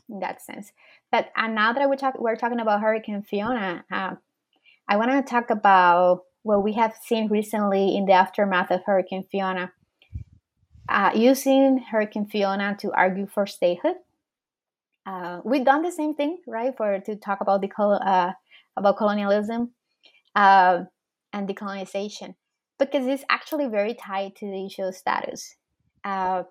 [0.09, 0.73] in that sense.
[1.11, 4.15] But and now that we're, talk, we're talking about Hurricane Fiona, uh,
[4.89, 9.25] I want to talk about what we have seen recently in the aftermath of Hurricane
[9.31, 9.73] Fiona.
[10.87, 13.97] Uh, using Hurricane Fiona to argue for statehood.
[15.07, 16.77] Uh, we've done the same thing, right?
[16.77, 18.33] For to talk about the uh,
[18.77, 19.71] about colonialism.
[20.35, 20.85] Uh,
[21.35, 22.35] and decolonization
[22.79, 25.57] because it's actually very tied to the issue of status.
[26.05, 26.45] Uh, mm-hmm.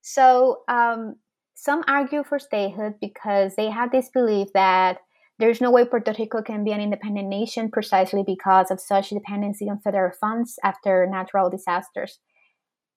[0.00, 1.16] So um,
[1.54, 4.98] some argue for statehood because they have this belief that
[5.38, 9.68] there's no way Puerto Rico can be an independent nation precisely because of such dependency
[9.68, 12.18] on federal funds after natural disasters.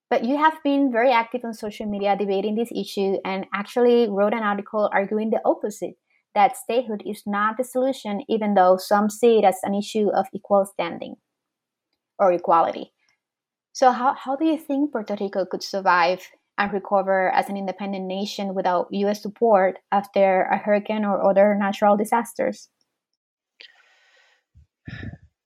[0.09, 4.33] But you have been very active on social media debating this issue and actually wrote
[4.33, 5.95] an article arguing the opposite
[6.35, 10.27] that statehood is not the solution, even though some see it as an issue of
[10.33, 11.15] equal standing
[12.17, 12.93] or equality.
[13.73, 18.05] So, how, how do you think Puerto Rico could survive and recover as an independent
[18.05, 22.69] nation without US support after a hurricane or other natural disasters?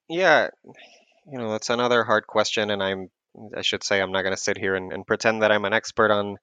[0.10, 0.50] Yeah,
[1.32, 3.10] you know, that's another hard question, and I'm
[3.56, 5.74] I should say I'm not going to sit here and, and, pretend that I'm an
[5.74, 6.38] expert on,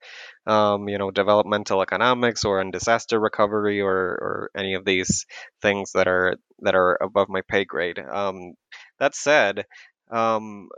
[0.45, 5.25] um, you know, developmental economics or on disaster recovery or, or any of these
[5.61, 7.99] things that are that are above my pay grade.
[7.99, 8.53] Um,
[8.99, 9.65] that said,
[10.11, 10.69] um,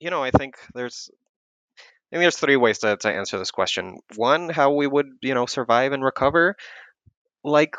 [0.00, 1.10] you know, I think there's
[1.78, 3.98] I think there's three ways to, to answer this question.
[4.16, 6.56] One, how we would you know survive and recover,
[7.44, 7.76] like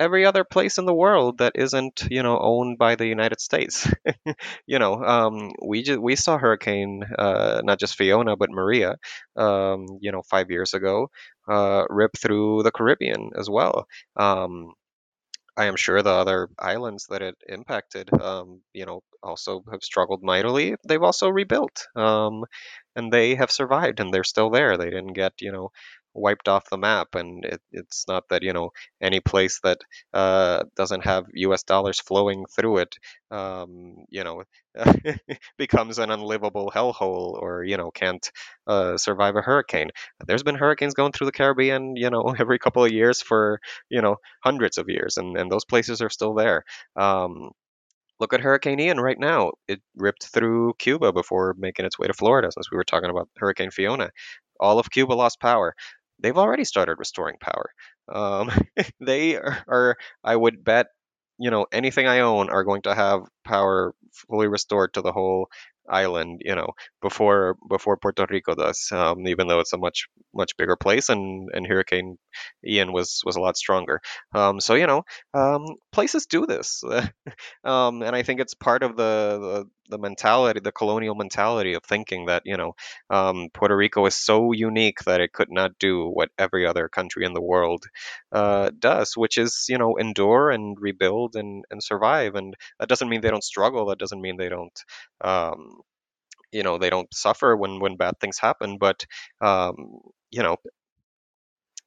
[0.00, 3.88] every other place in the world that isn't, you know, owned by the United States.
[4.66, 8.96] you know, um, we we saw hurricane, uh, not just Fiona but Maria,
[9.36, 11.10] um, you know, five years ago,
[11.48, 13.86] uh, rip through the Caribbean as well.
[14.16, 14.72] Um,
[15.58, 20.22] I am sure the other islands that it impacted, um, you know, also have struggled
[20.22, 20.76] mightily.
[20.86, 22.44] They've also rebuilt, um,
[22.94, 24.76] and they have survived, and they're still there.
[24.76, 25.70] They didn't get, you know,
[26.20, 27.14] wiped off the map.
[27.14, 29.78] And it, it's not that, you know, any place that
[30.12, 31.62] uh, doesn't have U.S.
[31.62, 32.96] dollars flowing through it,
[33.30, 34.42] um, you know,
[35.58, 38.30] becomes an unlivable hellhole, or you know, can't
[38.66, 39.90] uh, survive a hurricane.
[40.26, 44.02] There's been hurricanes going through the Caribbean, you know, every couple of years for you
[44.02, 46.64] know hundreds of years, and and those places are still there.
[46.96, 47.50] Um,
[48.20, 49.52] look at Hurricane Ian right now.
[49.68, 53.28] It ripped through Cuba before making its way to Florida, since we were talking about
[53.38, 54.10] Hurricane Fiona.
[54.60, 55.74] All of Cuba lost power.
[56.20, 57.70] They've already started restoring power.
[58.12, 58.50] Um,
[59.00, 60.86] they are, I would bet,
[61.38, 65.48] you know, anything I own are going to have power fully restored to the whole
[65.88, 66.68] island, you know,
[67.00, 68.88] before before Puerto Rico does.
[68.92, 72.18] Um, even though it's a much much bigger place, and and Hurricane
[72.66, 74.00] Ian was was a lot stronger.
[74.34, 75.02] Um, so you know,
[75.34, 76.82] um, places do this,
[77.64, 81.82] um, and I think it's part of the, the, the mentality, the colonial mentality of
[81.84, 82.74] thinking that you know
[83.10, 87.24] um, Puerto Rico is so unique that it could not do what every other country
[87.24, 87.84] in the world
[88.32, 92.34] uh, does, which is you know endure and rebuild and and survive.
[92.34, 93.86] And that doesn't mean they don't struggle.
[93.86, 94.78] That doesn't mean they don't
[95.22, 95.80] um,
[96.52, 99.04] you know they don't suffer when when bad things happen but
[99.40, 100.56] um, you know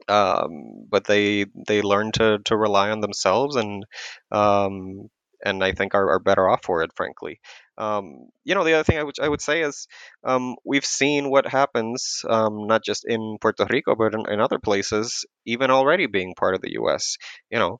[0.09, 3.85] um, but they they learn to to rely on themselves and
[4.31, 5.09] um,
[5.45, 7.39] and I think are, are better off for it, frankly.
[7.81, 9.87] Um, you know, the other thing I would say is
[10.23, 14.59] um, we've seen what happens um, not just in Puerto Rico but in, in, other
[14.59, 17.17] places, even already being part of the U.S.
[17.49, 17.79] You know,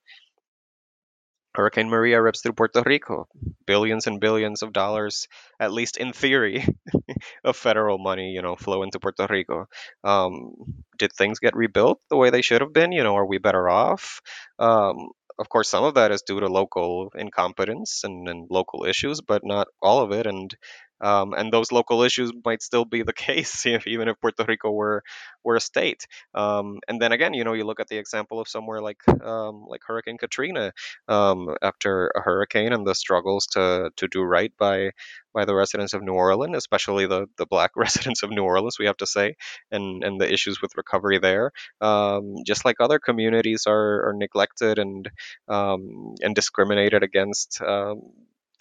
[1.54, 3.28] Hurricane Maria rips through Puerto Rico.
[3.68, 5.28] Billions and billions of dollars,
[5.60, 6.66] at least in theory,
[7.44, 9.68] of federal money, you know, flow into Puerto Rico.
[10.04, 10.54] Um,
[10.98, 12.92] did things get rebuilt the way they should have been?
[12.92, 14.22] You know, are we better off?
[15.42, 19.44] Of course, some of that is due to local incompetence and, and local issues, but
[19.44, 20.26] not all of it.
[20.26, 20.56] And
[21.02, 25.04] um, and those local issues might still be the case even if Puerto Rico were
[25.44, 26.08] were a state.
[26.34, 29.66] Um, and then again, you know, you look at the example of somewhere like um,
[29.68, 30.72] like Hurricane Katrina
[31.08, 34.92] um, after a hurricane and the struggles to to do right by
[35.34, 38.86] by the residents of New Orleans, especially the, the black residents of New Orleans, we
[38.86, 39.36] have to say,
[39.72, 41.52] and, and the issues with recovery there.
[41.80, 45.10] Um, just like other communities are, are neglected and
[45.48, 48.02] um, and discriminated against um,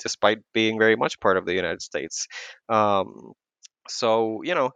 [0.02, 2.26] despite being very much part of the United States.
[2.68, 3.32] Um,
[3.88, 4.70] so, you know,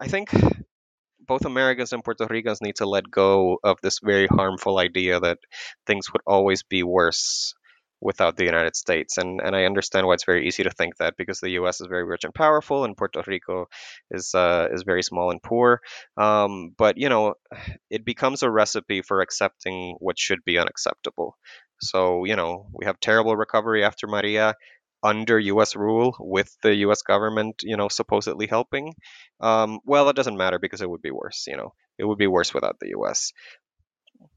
[0.00, 0.30] I think
[1.26, 5.38] both Americans and Puerto Ricans need to let go of this very harmful idea that
[5.86, 7.54] things would always be worse
[8.00, 9.16] without the United States.
[9.16, 11.80] And and I understand why it's very easy to think that because the U.S.
[11.80, 13.66] is very rich and powerful, and Puerto Rico
[14.10, 15.80] is uh, is very small and poor.
[16.16, 17.34] Um, but you know,
[17.90, 21.36] it becomes a recipe for accepting what should be unacceptable.
[21.82, 24.54] So, you know, we have terrible recovery after Maria
[25.02, 25.74] under U.S.
[25.74, 27.02] rule with the U.S.
[27.02, 28.94] government, you know, supposedly helping.
[29.40, 31.44] Um, well, it doesn't matter because it would be worse.
[31.48, 33.32] You know, it would be worse without the U.S.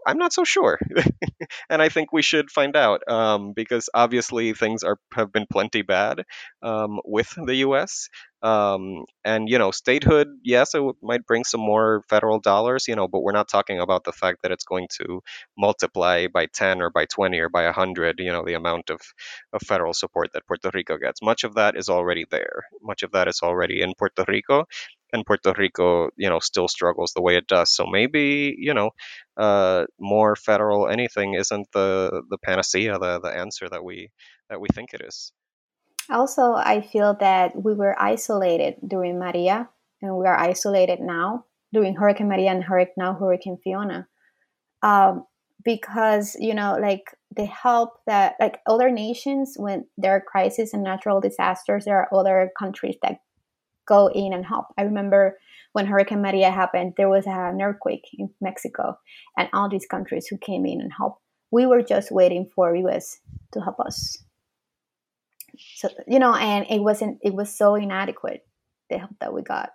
[0.06, 0.80] I'm not so sure,
[1.70, 5.82] and I think we should find out um, because obviously things are have been plenty
[5.82, 6.24] bad
[6.62, 8.10] um, with the U.S.
[8.44, 12.96] Um, and you know, statehood, yes, it w- might bring some more federal dollars, you
[12.96, 15.22] know, but we're not talking about the fact that it's going to
[15.58, 19.00] multiply by 10 or by 20 or by 100, you know, the amount of,
[19.54, 21.22] of federal support that Puerto Rico gets.
[21.22, 22.64] Much of that is already there.
[22.82, 24.66] Much of that is already in Puerto Rico,
[25.16, 27.74] and Puerto Rico, you know, still struggles the way it does.
[27.74, 28.92] So maybe, you know,
[29.38, 34.12] uh, more federal anything isn't the the panacea, the the answer that we
[34.50, 35.32] that we think it is.
[36.10, 39.70] Also, I feel that we were isolated during Maria,
[40.02, 44.08] and we are isolated now during Hurricane Maria and Hurricane now Hurricane Fiona,
[44.84, 45.26] um,
[45.64, 50.84] because you know, like the help that like other nations when there are crises and
[50.84, 53.18] natural disasters, there are other countries that
[53.88, 54.68] go in and help.
[54.78, 55.38] I remember
[55.74, 58.98] when Hurricane Maria happened, there was an earthquake in Mexico,
[59.38, 61.22] and all these countries who came in and helped.
[61.52, 63.20] We were just waiting for US
[63.54, 64.18] to help us
[65.76, 68.46] so you know and it wasn't it was so inadequate
[68.90, 69.72] the help that we got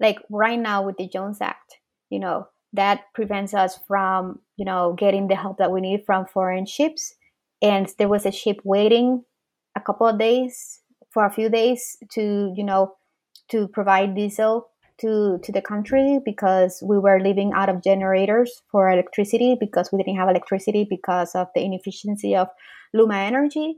[0.00, 1.76] like right now with the jones act
[2.10, 6.26] you know that prevents us from you know getting the help that we need from
[6.26, 7.14] foreign ships
[7.62, 9.24] and there was a ship waiting
[9.76, 12.94] a couple of days for a few days to you know
[13.50, 14.68] to provide diesel
[15.00, 19.98] to to the country because we were living out of generators for electricity because we
[19.98, 22.48] didn't have electricity because of the inefficiency of
[22.92, 23.76] Luma Energy.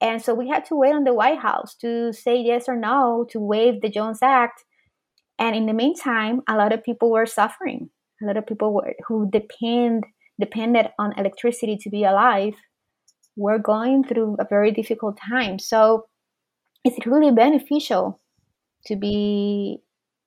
[0.00, 3.26] And so we had to wait on the White House to say yes or no
[3.30, 4.64] to waive the Jones Act.
[5.38, 7.90] And in the meantime, a lot of people were suffering.
[8.22, 10.04] A lot of people were, who depend
[10.40, 12.54] depended on electricity to be alive
[13.36, 15.58] were going through a very difficult time.
[15.58, 16.06] So
[16.84, 18.20] it's really beneficial
[18.86, 19.82] to be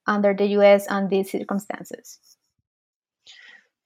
[0.08, 2.20] under the US on these circumstances.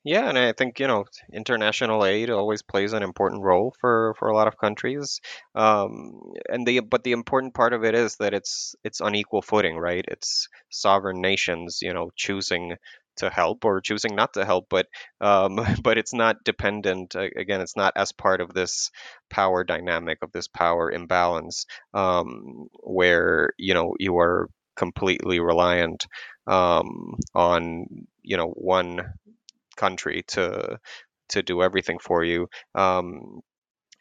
[0.05, 4.28] Yeah, and I think you know international aid always plays an important role for for
[4.30, 5.20] a lot of countries.
[5.55, 9.78] Um, and the but the important part of it is that it's it's unequal footing,
[9.78, 10.05] right?
[10.07, 12.76] It's sovereign nations, you know, choosing
[13.18, 14.88] to help or choosing not to help, but
[15.22, 17.16] um, but it's not dependent.
[17.16, 18.91] Again, it's not as part of this
[19.30, 26.05] power dynamic of this power imbalance um, where you know you are completely reliant
[26.47, 27.86] um, on
[28.24, 29.01] you know one
[29.78, 30.80] country to
[31.30, 32.47] to do everything for you.
[32.76, 33.41] Um,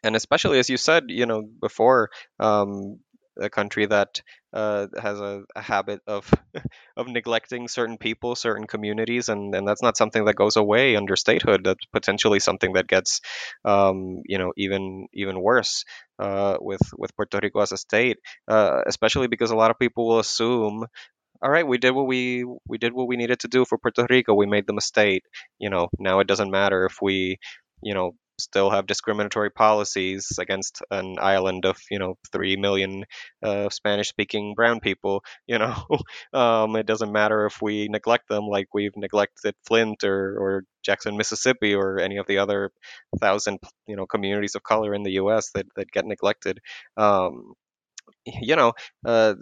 [0.03, 2.09] and especially as you said, you know, before,
[2.39, 2.99] um,
[3.39, 4.21] a country that
[4.53, 6.31] uh, has a, a, habit of
[6.97, 11.15] of neglecting certain people, certain communities, and, and that's not something that goes away under
[11.15, 11.63] statehood.
[11.63, 13.21] That's potentially something that gets,
[13.65, 15.83] um, you know, even even worse
[16.19, 18.17] uh, with with Puerto Rico as a state,
[18.47, 20.85] uh, especially because a lot of people will assume
[21.41, 24.07] all right, we did what we we did what we needed to do for Puerto
[24.09, 24.33] Rico.
[24.33, 25.23] We made the mistake.
[25.59, 27.37] You know, now it doesn't matter if we,
[27.83, 33.05] you know, still have discriminatory policies against an island of you know three million
[33.43, 35.23] uh, Spanish-speaking brown people.
[35.47, 35.75] You know,
[36.33, 41.17] um, it doesn't matter if we neglect them like we've neglected Flint or or Jackson,
[41.17, 42.71] Mississippi, or any of the other
[43.19, 45.51] thousand you know communities of color in the U.S.
[45.53, 46.59] that that get neglected.
[46.97, 47.53] Um,
[48.25, 48.73] you know,
[49.05, 49.35] uh,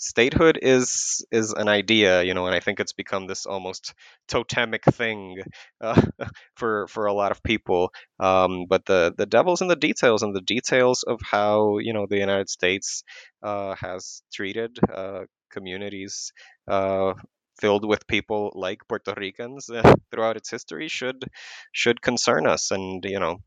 [0.00, 3.94] statehood is is an idea, you know, and I think it's become this almost
[4.28, 5.42] totemic thing
[5.80, 6.00] uh,
[6.56, 7.92] for for a lot of people.
[8.18, 12.06] Um, but the the devil's in the details, and the details of how you know
[12.08, 13.04] the United States
[13.42, 15.20] uh, has treated uh,
[15.52, 16.32] communities
[16.66, 17.14] uh,
[17.60, 21.24] filled with people like Puerto Ricans uh, throughout its history should
[21.72, 23.38] should concern us, and you know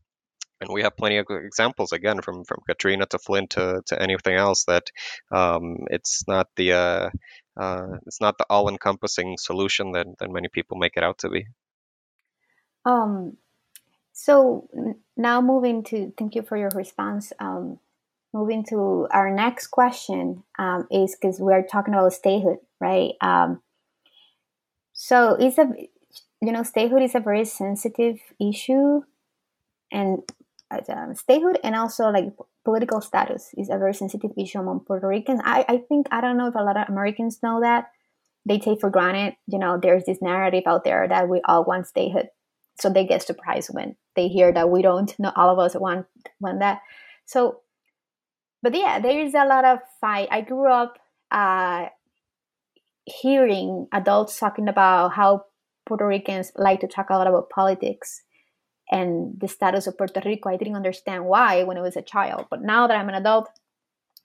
[0.60, 4.34] and we have plenty of examples again from from Katrina to Flint to, to anything
[4.34, 4.90] else that
[5.30, 7.10] um, it's not the uh,
[7.56, 11.46] uh, it's not the all-encompassing solution that, that many people make it out to be.
[12.84, 13.36] Um,
[14.12, 14.68] so
[15.16, 17.32] now moving to thank you for your response.
[17.38, 17.78] Um,
[18.32, 23.12] moving to our next question um, is because we're talking about statehood, right?
[23.20, 23.62] Um,
[24.92, 25.70] so it's a
[26.40, 29.02] you know statehood is a very sensitive issue
[29.90, 30.22] and
[30.70, 32.26] um, statehood and also like
[32.64, 35.40] political status is a very sensitive issue among Puerto Ricans.
[35.44, 37.86] I, I think I don't know if a lot of Americans know that.
[38.46, 41.86] They take for granted, you know, there's this narrative out there that we all want
[41.86, 42.28] statehood.
[42.78, 45.14] So they get surprised when they hear that we don't.
[45.18, 46.06] Not all of us want
[46.40, 46.80] want that.
[47.24, 47.60] So,
[48.62, 50.28] but yeah, there is a lot of fight.
[50.30, 50.98] I grew up
[51.30, 51.86] uh,
[53.06, 55.44] hearing adults talking about how
[55.86, 58.22] Puerto Ricans like to talk a lot about politics
[58.90, 60.48] and the status of Puerto Rico.
[60.50, 63.48] I didn't understand why when I was a child, but now that I'm an adult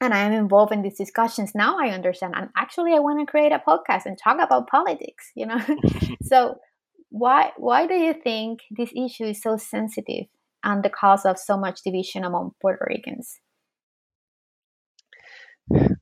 [0.02, 2.34] and I am involved in these discussions, now I understand.
[2.36, 5.32] And actually, I want to create a podcast and talk about politics.
[5.36, 5.60] You know,
[6.24, 6.56] so
[7.10, 10.26] why why do you think this issue is so sensitive
[10.64, 13.40] and the cause of so much division among Puerto Ricans?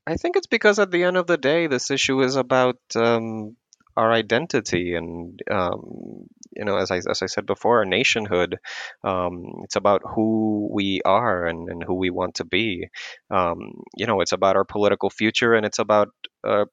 [0.07, 3.57] I think it's because at the end of the day, this issue is about um,
[3.97, 8.57] our identity and um, you know as I, as I said before our nationhood
[9.03, 12.89] um, it's about who we are and, and who we want to be.
[13.31, 16.09] Um, you know it's about our political future and it's about
[16.43, 16.65] uh,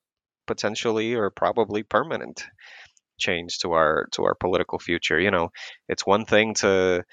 [0.46, 2.44] potentially or probably permanent
[3.18, 5.20] change to our to our political future.
[5.20, 5.50] You know
[5.88, 7.04] it's one thing to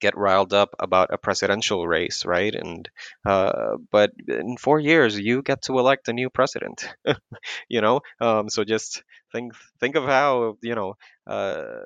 [0.00, 2.54] get riled up about a presidential race, right?
[2.54, 2.88] And
[3.26, 6.88] uh, but in four years, you get to elect a new president.
[7.68, 10.94] you know, um, so just think think of how you know
[11.26, 11.84] uh,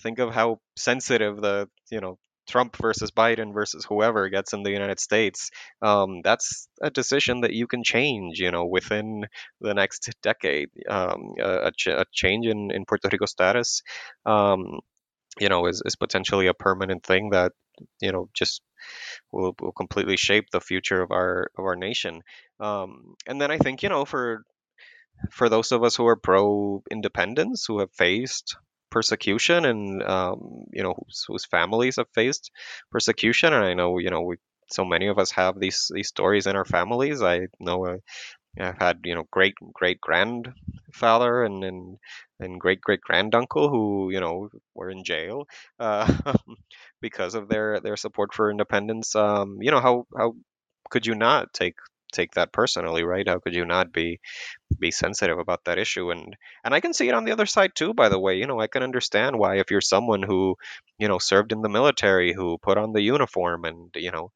[0.00, 4.70] think of how sensitive the you know Trump versus Biden versus whoever gets in the
[4.70, 5.50] United States.
[5.82, 9.26] Um, that's a decision that you can change, you know, within
[9.60, 10.70] the next decade.
[10.88, 13.82] Um, a, a, change in, in Puerto Rico status
[14.24, 14.80] um,
[15.40, 17.52] you know is, is potentially a permanent thing that
[18.00, 18.62] you know just
[19.32, 22.22] will, will completely shape the future of our of our nation.
[22.60, 24.42] Um, and then i think you know for
[25.30, 28.56] for those of us who are pro independence who have faced
[28.90, 32.50] persecution and um, you know whose, whose families have faced
[32.90, 34.36] persecution and i know you know we
[34.70, 37.22] so many of us have these these stories in our families.
[37.22, 37.98] I know a,
[38.60, 41.98] I've had you know great great grandfather and and
[42.40, 45.46] and great great granduncle who you know were in jail
[45.78, 46.12] uh,
[47.00, 49.14] because of their their support for independence.
[49.14, 50.34] Um, you know how how
[50.90, 51.76] could you not take
[52.12, 53.28] take that personally, right?
[53.28, 54.20] How could you not be
[54.78, 56.10] be sensitive about that issue?
[56.10, 57.94] And and I can see it on the other side too.
[57.94, 60.56] By the way, you know I can understand why if you're someone who
[60.98, 64.30] you know served in the military, who put on the uniform, and you know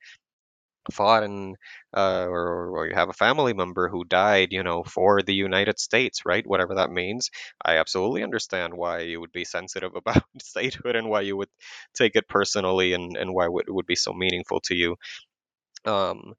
[0.91, 1.57] fought and
[1.97, 5.79] uh, or, or you have a family member who died, you know, for the United
[5.79, 6.47] States, right?
[6.47, 7.31] Whatever that means.
[7.65, 11.51] I absolutely understand why you would be sensitive about statehood and why you would
[11.95, 14.97] take it personally and, and why it would be so meaningful to you.
[15.85, 16.35] Um,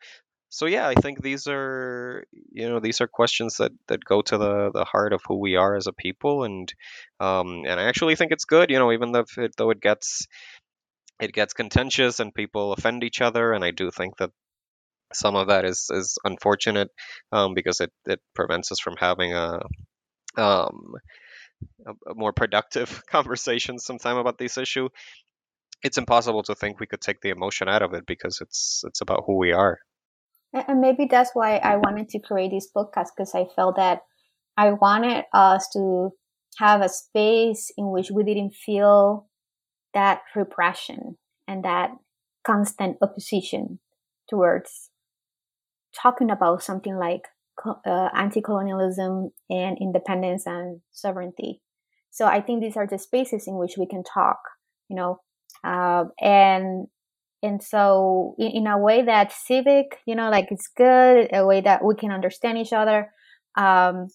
[0.49, 4.37] so yeah, I think these are you know these are questions that that go to
[4.37, 6.73] the the heart of who we are as a people, and
[7.19, 10.27] um, and I actually think it's good, you know, even though it, though it gets
[11.19, 14.31] it gets contentious and people offend each other, and I do think that
[15.13, 16.89] some of that is is unfortunate
[17.31, 19.61] um, because it, it prevents us from having a
[20.37, 20.95] um,
[21.85, 24.89] a, more productive conversation sometime about this issue.
[25.83, 29.01] It's impossible to think we could take the emotion out of it because it's it's
[29.01, 29.79] about who we are.
[30.53, 34.01] And maybe that's why I wanted to create this podcast because I felt that
[34.55, 36.11] I wanted us to
[36.59, 39.27] have a space in which we didn't feel
[39.93, 41.17] that repression
[41.47, 41.91] and that
[42.45, 43.79] constant opposition
[44.29, 44.89] towards
[45.95, 47.27] talking about something like
[47.65, 51.61] uh, anti-colonialism and independence and sovereignty.
[52.09, 54.39] So I think these are the spaces in which we can talk,
[54.89, 55.19] you know,
[55.63, 56.87] uh, and
[57.41, 61.59] and so in, in, a way that civic, you know, like it's good, a way
[61.61, 63.11] that we can understand each other.
[63.57, 64.07] Um,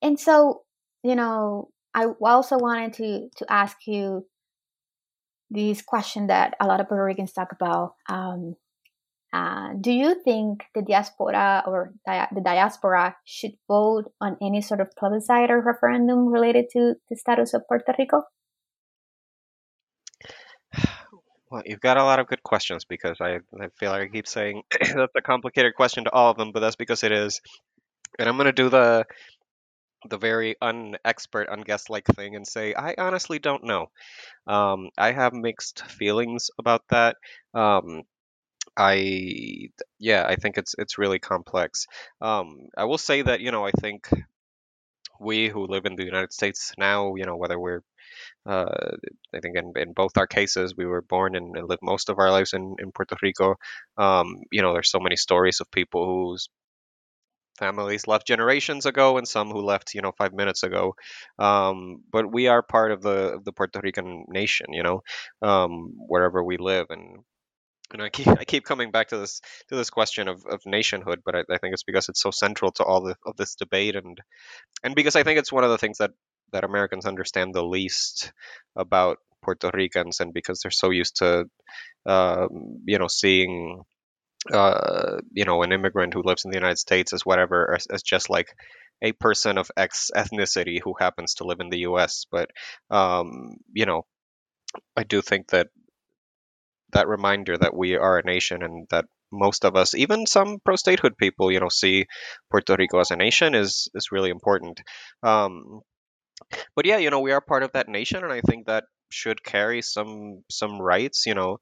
[0.00, 0.62] and so,
[1.02, 4.26] you know, I also wanted to to ask you
[5.52, 7.94] this question that a lot of Puerto Ricans talk about.
[8.08, 8.56] Um,
[9.32, 14.80] uh, do you think the diaspora or di- the diaspora should vote on any sort
[14.80, 18.22] of plebiscite or referendum related to the status of Puerto Rico?
[21.50, 24.26] Well, you've got a lot of good questions because I, I feel like I keep
[24.26, 27.42] saying that's a complicated question to all of them, but that's because it is.
[28.18, 29.04] And I'm going to do the
[30.08, 33.90] the very unexpert, unguest like thing and say, I honestly don't know.
[34.46, 37.16] Um, I have mixed feelings about that.
[37.54, 38.02] Um,
[38.76, 41.86] I yeah, I think it's it's really complex.
[42.20, 44.08] Um, I will say that you know I think
[45.20, 47.82] we who live in the United States now, you know, whether we're
[48.46, 48.96] uh,
[49.34, 52.18] I think in, in both our cases, we were born and, and lived most of
[52.18, 53.56] our lives in, in Puerto Rico.
[53.98, 56.48] Um, you know, there's so many stories of people whose
[57.62, 60.94] families left generations ago and some who left, you know, five minutes ago.
[61.38, 65.02] Um, but we are part of the of the Puerto Rican nation, you know,
[65.50, 67.24] um, wherever we live, and
[67.92, 71.20] and I keep I keep coming back to this to this question of, of nationhood,
[71.24, 73.96] but I, I think it's because it's so central to all the, of this debate,
[73.96, 74.18] and
[74.82, 76.10] and because I think it's one of the things that
[76.52, 78.32] that Americans understand the least
[78.76, 81.46] about Puerto Ricans, and because they're so used to,
[82.06, 82.46] uh,
[82.86, 83.82] you know, seeing,
[84.52, 88.02] uh, you know, an immigrant who lives in the United States as whatever, as, as
[88.02, 88.48] just like
[89.02, 92.26] a person of X ethnicity who happens to live in the U.S.
[92.30, 92.50] But,
[92.90, 94.04] um, you know,
[94.96, 95.68] I do think that
[96.92, 101.16] that reminder that we are a nation and that most of us, even some pro-statehood
[101.16, 102.06] people, you know, see
[102.50, 104.80] Puerto Rico as a nation is is really important.
[105.22, 105.80] Um,
[106.76, 109.42] but yeah, you know, we are part of that nation, and I think that should
[109.42, 111.24] carry some some rights.
[111.26, 111.58] You know,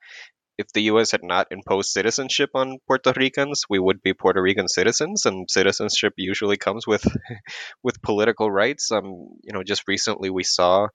[0.60, 1.10] if the U.S.
[1.10, 6.14] had not imposed citizenship on Puerto Ricans, we would be Puerto Rican citizens, and citizenship
[6.16, 7.04] usually comes with
[7.82, 8.92] with political rights.
[8.92, 9.04] Um,
[9.42, 10.88] you know, just recently we saw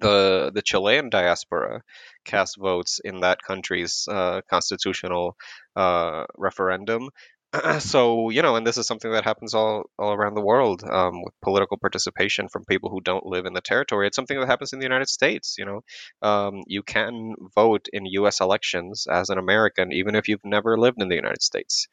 [0.00, 1.82] the the Chilean diaspora
[2.24, 5.36] cast votes in that country's uh, constitutional
[5.76, 7.10] uh, referendum.
[7.80, 11.22] so you know, and this is something that happens all all around the world um,
[11.22, 14.06] with political participation from people who don't live in the territory.
[14.06, 15.56] It's something that happens in the United States.
[15.58, 15.80] You know,
[16.22, 18.40] um, you can vote in U.S.
[18.40, 21.88] elections as an American, even if you've never lived in the United States.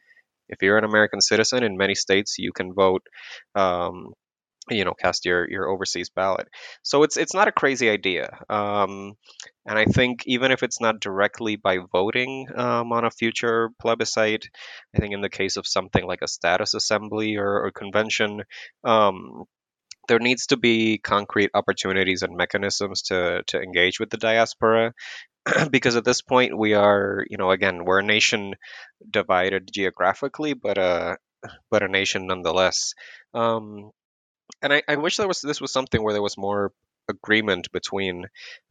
[0.50, 3.02] If you're an American citizen in many states, you can vote
[3.56, 4.14] um,
[4.70, 6.48] you know cast your your overseas ballot.
[6.84, 9.14] So it's it's not a crazy idea um,
[9.66, 14.46] and i think even if it's not directly by voting um, on a future plebiscite
[14.96, 18.44] i think in the case of something like a status assembly or, or convention
[18.84, 19.44] um,
[20.08, 24.94] there needs to be concrete opportunities and mechanisms to to engage with the diaspora.
[25.72, 28.56] Because at this point we are you know again we're a nation
[29.10, 31.18] divided geographically but a
[31.72, 32.94] but a nation nonetheless.
[33.34, 33.92] Um,
[34.62, 36.72] and I, I wish there was this was something where there was more
[37.10, 38.26] agreement between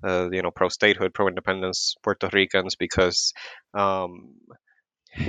[0.04, 3.32] uh, you know pro statehood, pro independence Puerto Ricans because
[3.74, 4.34] um,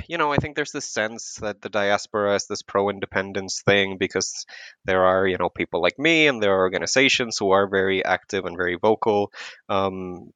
[0.08, 4.46] you know, I think there's this sense that the diaspora is this pro-independence thing because
[4.84, 8.44] there are, you know, people like me and there are organizations who are very active
[8.44, 9.32] and very vocal.
[9.68, 10.30] Um,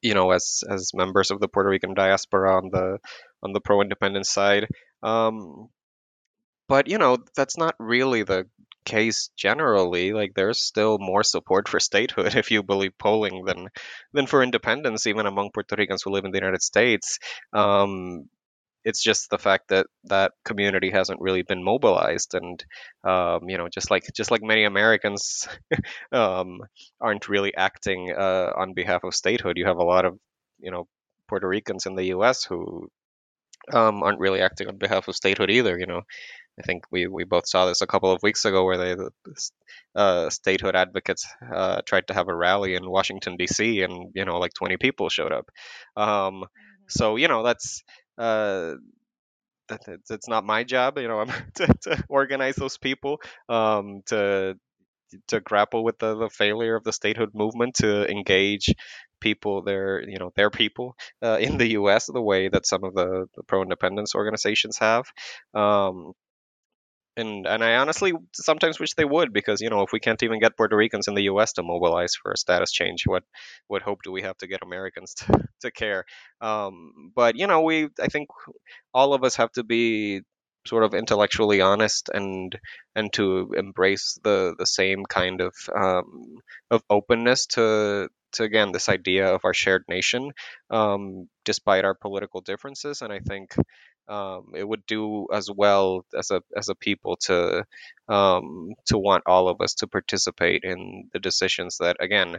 [0.00, 2.98] you know, as as members of the Puerto Rican diaspora on the
[3.42, 4.68] on the pro-independence side.
[5.02, 5.68] Um,
[6.68, 8.46] but you know, that's not really the
[8.88, 10.12] case generally.
[10.12, 13.68] Like there's still more support for statehood if you believe polling than
[14.14, 17.18] than for independence, even among Puerto Ricans who live in the United States.
[17.52, 18.28] Um,
[18.84, 22.64] it's just the fact that that community hasn't really been mobilized and
[23.04, 25.48] um, you know just like just like many americans
[26.12, 26.60] um,
[27.00, 30.18] aren't really acting uh, on behalf of statehood you have a lot of
[30.60, 30.86] you know
[31.28, 32.88] puerto ricans in the us who
[33.72, 36.02] um, aren't really acting on behalf of statehood either you know
[36.58, 39.10] I think we, we both saw this a couple of weeks ago where they the
[39.94, 43.82] uh, statehood advocates uh, tried to have a rally in Washington D.C.
[43.82, 45.50] and you know like 20 people showed up.
[45.96, 46.44] Um, mm-hmm.
[46.88, 47.82] So you know that's
[48.16, 48.74] uh,
[49.68, 49.80] that,
[50.10, 54.56] it's not my job, you know, to, to organize those people um, to
[55.28, 58.74] to grapple with the, the failure of the statehood movement to engage
[59.20, 62.06] people their you know their people uh, in the U.S.
[62.06, 65.06] the way that some of the, the pro independence organizations have.
[65.54, 66.12] Um,
[67.18, 70.40] and and I honestly sometimes wish they would because you know if we can't even
[70.40, 71.52] get Puerto Ricans in the U.S.
[71.54, 73.24] to mobilize for a status change, what
[73.66, 76.04] what hope do we have to get Americans to, to care?
[76.40, 78.28] Um, but you know we I think
[78.94, 80.22] all of us have to be
[80.66, 82.58] sort of intellectually honest and
[82.94, 86.36] and to embrace the the same kind of um,
[86.70, 90.30] of openness to to again this idea of our shared nation
[90.70, 93.54] um, despite our political differences and I think
[94.08, 97.64] um, it would do as well as a as a people to
[98.08, 102.38] um, to want all of us to participate in the decisions that again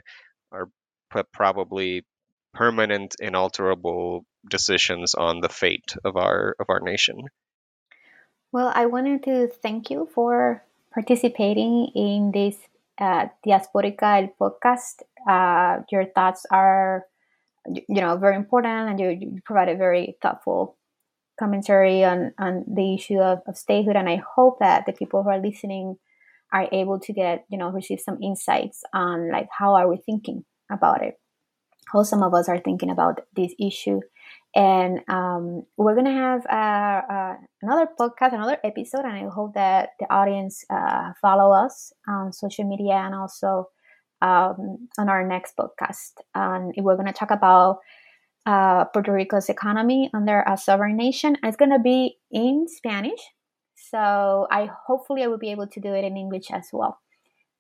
[0.52, 0.70] are
[1.32, 2.06] probably
[2.54, 7.26] permanent, inalterable decisions on the fate of our of our nation.
[8.52, 12.58] Well, I wanted to thank you for participating in this
[12.98, 15.04] uh, Diasporica el podcast.
[15.28, 17.06] Uh, your thoughts are,
[17.68, 20.79] you know, very important, and you, you provided very thoughtful
[21.40, 23.96] commentary on, on the issue of, of statehood.
[23.96, 25.96] And I hope that the people who are listening
[26.52, 30.44] are able to get, you know, receive some insights on like how are we thinking
[30.72, 31.16] about it,
[31.92, 34.02] how some of us are thinking about this issue.
[34.56, 39.90] And um, we're gonna have uh, uh, another podcast, another episode, and I hope that
[40.00, 43.70] the audience uh, follow us on social media and also
[44.24, 46.14] um, on our next podcast.
[46.34, 47.78] And we're gonna talk about
[48.50, 51.38] uh, Puerto Rico's economy under a sovereign nation.
[51.44, 53.22] It's going to be in Spanish.
[53.76, 57.00] So I hopefully I will be able to do it in English as well.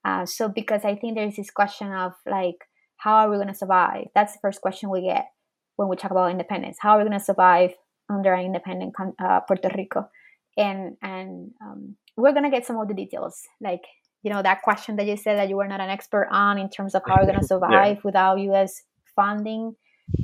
[0.03, 2.65] Uh, so because I think there's this question of like,
[2.97, 4.07] how are we going to survive?
[4.15, 5.27] That's the first question we get
[5.75, 6.77] when we talk about independence.
[6.81, 7.73] How are we going to survive
[8.09, 10.09] under an independent uh, Puerto Rico?
[10.57, 13.83] And and um, we're going to get some of the details, like
[14.23, 16.69] you know that question that you said that you were not an expert on in
[16.69, 18.01] terms of how we're going to survive yeah.
[18.03, 18.81] without U.S.
[19.15, 19.75] funding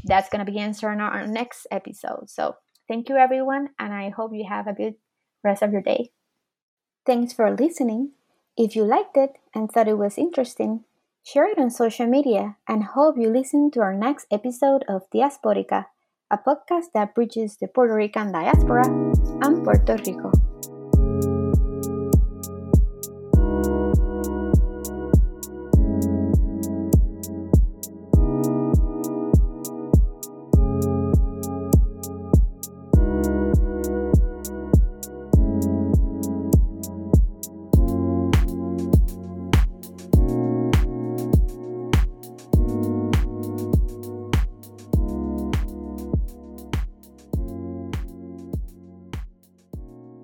[0.03, 2.29] that's going to be answered in our next episode.
[2.29, 2.55] So
[2.87, 4.95] thank you, everyone, and I hope you have a good
[5.43, 6.11] rest of your day.
[7.05, 8.11] Thanks for listening.
[8.57, 10.85] If you liked it and thought it was interesting,
[11.23, 15.85] share it on social media and hope you listen to our next episode of Diasporica,
[16.31, 18.85] a podcast that bridges the Puerto Rican diaspora
[19.41, 20.44] and Puerto Rico.